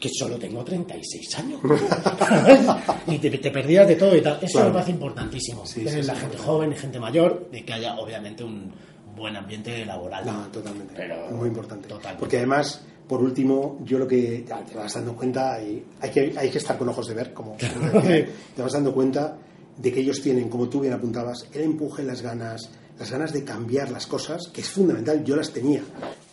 [0.00, 1.60] que solo tengo 36 años.
[3.06, 4.38] y te, te perdías de todo y tal.
[4.42, 4.68] Eso Claro.
[4.68, 5.66] me parece importantísimo.
[5.66, 6.20] Sí, sí, la sí.
[6.22, 8.72] gente joven y gente mayor, de que haya obviamente un
[9.14, 10.24] buen ambiente laboral.
[10.24, 10.94] No, totalmente.
[10.96, 11.86] Pero, Muy importante.
[11.88, 12.18] Totalmente.
[12.18, 16.34] Porque además, por último, yo lo que ya te vas dando cuenta, y hay que,
[16.36, 19.36] hay que estar con ojos de ver, como te vas dando cuenta
[19.76, 23.44] de que ellos tienen, como tú bien apuntabas, el empuje, las ganas, las ganas de
[23.44, 25.82] cambiar las cosas, que es fundamental, yo las tenía.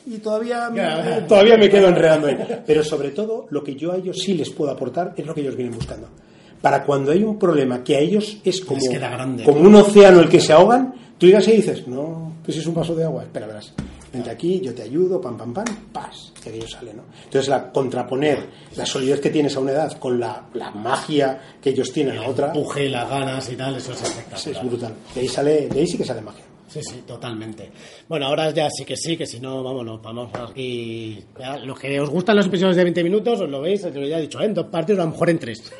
[0.10, 1.26] Y todavía, Ya.
[1.28, 2.38] todavía me quedo enredando ahí.
[2.66, 5.42] Pero sobre todo, lo que yo a ellos sí les puedo aportar es lo que
[5.42, 6.08] ellos vienen buscando.
[6.62, 9.44] Para cuando hay un problema que a ellos es como, Les queda grande.
[9.44, 12.66] como un océano el que se ahogan, tú llegas y dices, no, que si es
[12.68, 13.74] un vaso de agua, espera, verás.
[14.12, 17.04] Vente aquí, yo te ayudo, pam, pam, pam, pas, que aquello sale, ¿no?
[17.26, 18.40] Entonces, la, contraponer
[18.78, 22.26] la solidez que tienes a una edad con la, la magia que ellos tienen a
[22.28, 24.56] otra, empuje, las ganas y tal, eso es es, espectacular.
[24.64, 24.94] es brutal.
[25.14, 26.46] De ahí, sale, de ahí sí que sale magia.
[26.78, 27.72] Sí, sí, totalmente.
[28.08, 31.24] Bueno, ahora ya sí que sí, que si no, vámonos, vamos aquí.
[31.64, 34.20] los que os gustan los episodios de 20 minutos, os lo veis, os lo ya
[34.20, 34.46] he dicho, ¿eh?
[34.46, 35.74] en dos partes a lo mejor en tres.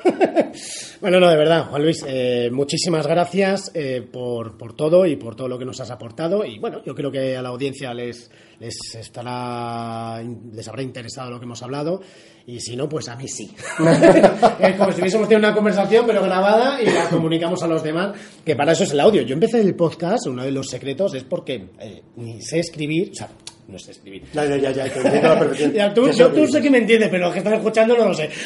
[1.02, 5.36] bueno, no, de verdad, Juan Luis, eh, muchísimas gracias eh, por, por todo y por
[5.36, 6.44] todo lo que nos has aportado.
[6.44, 11.40] Y bueno, yo creo que a la audiencia les, les estará les habrá interesado lo
[11.40, 12.02] que hemos hablado.
[12.50, 13.54] Y si no, pues a mí sí.
[14.60, 18.18] es como si hubiésemos tenido una conversación, pero grabada, y la comunicamos a los demás,
[18.46, 19.22] que para eso es el audio.
[19.24, 23.16] Yo empecé el podcast, uno de los secretos es porque eh, ni sé escribir, o
[23.16, 23.30] sea,
[23.68, 24.24] no sé escribir.
[24.34, 25.74] Ya, ya, ya, ya, te entiendo a la perfección.
[25.74, 28.14] Ya, tú, yo tú sé que me entiendes, pero los que están escuchando no lo
[28.14, 28.30] sé.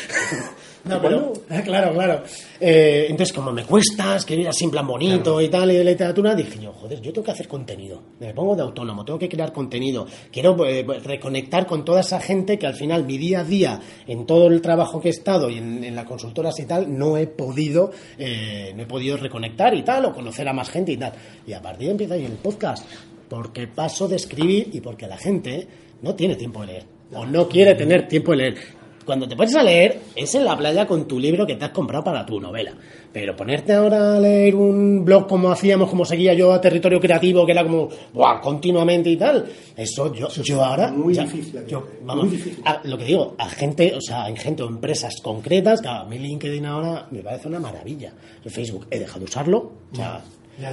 [0.83, 2.23] No, pero, ah, claro, claro.
[2.59, 6.33] Eh, entonces, como me cuesta escribir así en plan bonito y tal, y de literatura,
[6.33, 8.01] dije yo, joder, yo tengo que hacer contenido.
[8.19, 10.07] Me pongo de autónomo, tengo que crear contenido.
[10.31, 14.25] Quiero eh, reconectar con toda esa gente que al final, mi día a día, en
[14.25, 17.27] todo el trabajo que he estado y en, en las consultoras y tal, no he
[17.27, 21.13] podido, eh, no he podido reconectar y tal, o conocer a más gente y tal.
[21.45, 22.87] Y a partir de ahí empieza ahí el podcast.
[23.29, 25.67] Porque paso de escribir y porque la gente
[26.01, 26.83] no tiene tiempo de leer.
[27.13, 28.80] O no quiere tener tiempo de leer.
[29.11, 31.71] Cuando te pones a leer, es en la playa con tu libro que te has
[31.71, 32.71] comprado para tu novela.
[33.11, 37.45] Pero ponerte ahora a leer un blog como hacíamos, como seguía yo a Territorio Creativo,
[37.45, 38.39] que era como, ¡buah!
[38.39, 39.45] continuamente y tal.
[39.75, 40.93] Eso yo, yo ahora.
[40.93, 42.63] muy ya- difícil, yo- muy vamos, difícil.
[42.63, 46.05] a- lo que digo, a gente, o sea, en gente o empresas concretas, claro, a
[46.05, 48.13] mí LinkedIn ahora me parece una maravilla.
[48.45, 49.57] El Facebook he dejado de usarlo,
[49.91, 50.21] o sea,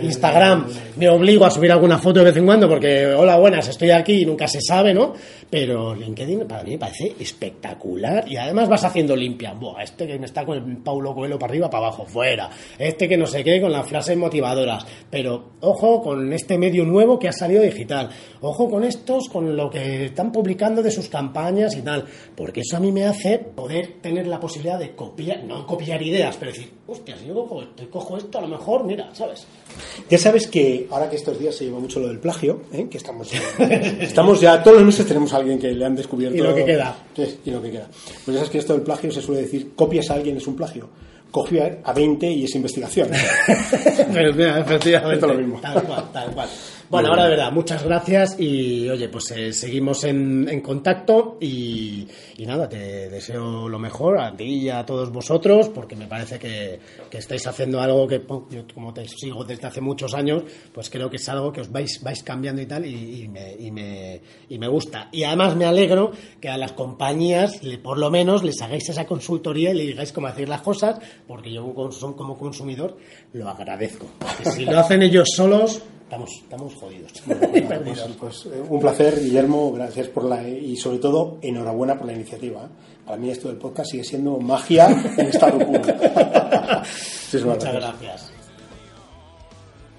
[0.02, 0.66] Instagram
[0.96, 4.22] me obligo a subir alguna foto de vez en cuando porque, hola, buenas, estoy aquí
[4.22, 5.14] y nunca se sabe, ¿no?
[5.50, 9.54] Pero LinkedIn para mí me parece espectacular y además vas haciendo limpia.
[9.54, 12.50] Buah, este que está con el Paulo Coelho para arriba, para abajo, fuera.
[12.78, 14.84] Este que no sé qué, con las frases motivadoras.
[15.10, 18.10] Pero ojo con este medio nuevo que ha salido digital.
[18.40, 22.04] Ojo con estos, con lo que están publicando de sus campañas y tal.
[22.36, 26.36] Porque eso a mí me hace poder tener la posibilidad de copiar, no copiar ideas,
[26.36, 29.46] pero decir, hostia, si yo cojo esto, cojo esto, a lo mejor, mira, ¿sabes?
[30.08, 32.86] Ya sabes que ahora que estos días se lleva mucho lo del plagio, ¿eh?
[32.90, 36.36] que estamos, estamos ya, todos los meses tenemos alguien que le han descubierto.
[36.36, 36.96] Y lo que queda.
[37.14, 37.88] Sí, y lo que queda.
[38.24, 40.56] Pues ya sabes que esto del plagio se suele decir, copias a alguien es un
[40.56, 40.88] plagio.
[41.30, 43.10] Cogió a 20 y es investigación.
[44.12, 45.14] Pero mira, efectivamente.
[45.14, 45.60] Esto es lo mismo.
[45.60, 46.48] Tal cual, tal cual.
[46.90, 52.08] Bueno, ahora de verdad, muchas gracias y oye, pues eh, seguimos en, en contacto y,
[52.38, 56.38] y nada, te deseo lo mejor a ti y a todos vosotros porque me parece
[56.38, 56.80] que,
[57.10, 61.10] que estáis haciendo algo que yo como te sigo desde hace muchos años, pues creo
[61.10, 64.20] que es algo que os vais, vais cambiando y tal y, y me, y, me,
[64.48, 65.10] y me gusta.
[65.12, 69.04] Y además me alegro que a las compañías le- por lo menos les hagáis esa
[69.04, 71.70] consultoría y le digáis cómo hacer las cosas porque yo
[72.16, 72.96] como consumidor
[73.34, 74.06] lo agradezco.
[74.18, 77.12] Porque si lo hacen ellos solos, estamos, estamos jodidos.
[77.26, 78.16] Perdidos.
[78.18, 82.14] Pues, pues, eh, un placer, Guillermo, gracias por la y sobre todo enhorabuena por la
[82.14, 82.62] iniciativa.
[82.62, 82.68] ¿eh?
[83.04, 85.80] Para mí esto del podcast sigue siendo magia en estado puro.
[85.80, 87.74] Muchas gracias.
[87.74, 88.37] gracias.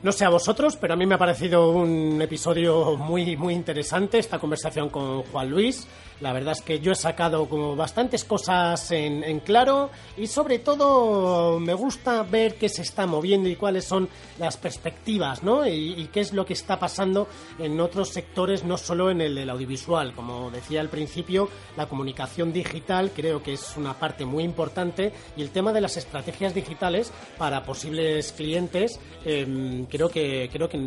[0.02, 4.18] No sé a vosotros, pero a mí me ha parecido un episodio muy, muy interesante
[4.18, 5.86] esta conversación con Juan Luis.
[6.22, 11.60] La verdad es que yo he sacado como bastantes cosas en, claro y sobre todo
[11.60, 15.66] me gusta ver qué se está moviendo y cuáles son las perspectivas, ¿no?
[15.66, 17.28] Y, qué es lo que está pasando
[17.58, 20.14] en otros sectores, no solo en el del audiovisual.
[20.14, 25.42] Como decía al principio, la comunicación digital creo que es una parte muy importante y
[25.42, 29.46] el tema de las estrategias digitales para posibles clientes, eh,
[29.90, 30.80] creo que creo que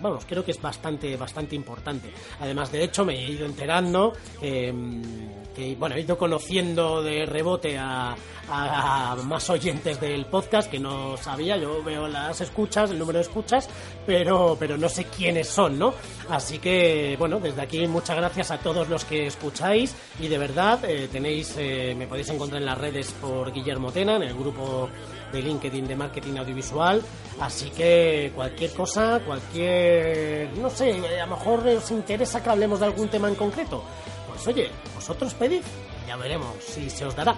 [0.00, 2.10] vamos creo que es bastante bastante importante.
[2.40, 5.02] Además de hecho me he ido enterando em,
[5.54, 8.16] que bueno he ido conociendo de rebote a,
[8.48, 13.24] a, más oyentes del podcast que no sabía yo veo las escuchas el número de
[13.24, 13.68] escuchas
[14.04, 15.94] pero pero no sé quiénes son no
[16.30, 20.84] así que bueno desde aquí muchas gracias a todos los que escucháis y de verdad
[20.84, 24.88] eh, tenéis eh, me podéis encontrar en las redes por Guillermo Tena en el grupo
[25.32, 27.02] de LinkedIn de marketing audiovisual.
[27.40, 32.86] Así que cualquier cosa, cualquier, no sé, a lo mejor os interesa que hablemos de
[32.86, 33.82] algún tema en concreto.
[34.28, 35.62] Pues oye, vosotros pedid,
[36.06, 37.36] ya veremos si se os dará.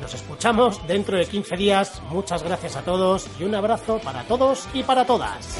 [0.00, 2.02] Nos escuchamos dentro de 15 días.
[2.08, 5.58] Muchas gracias a todos y un abrazo para todos y para todas.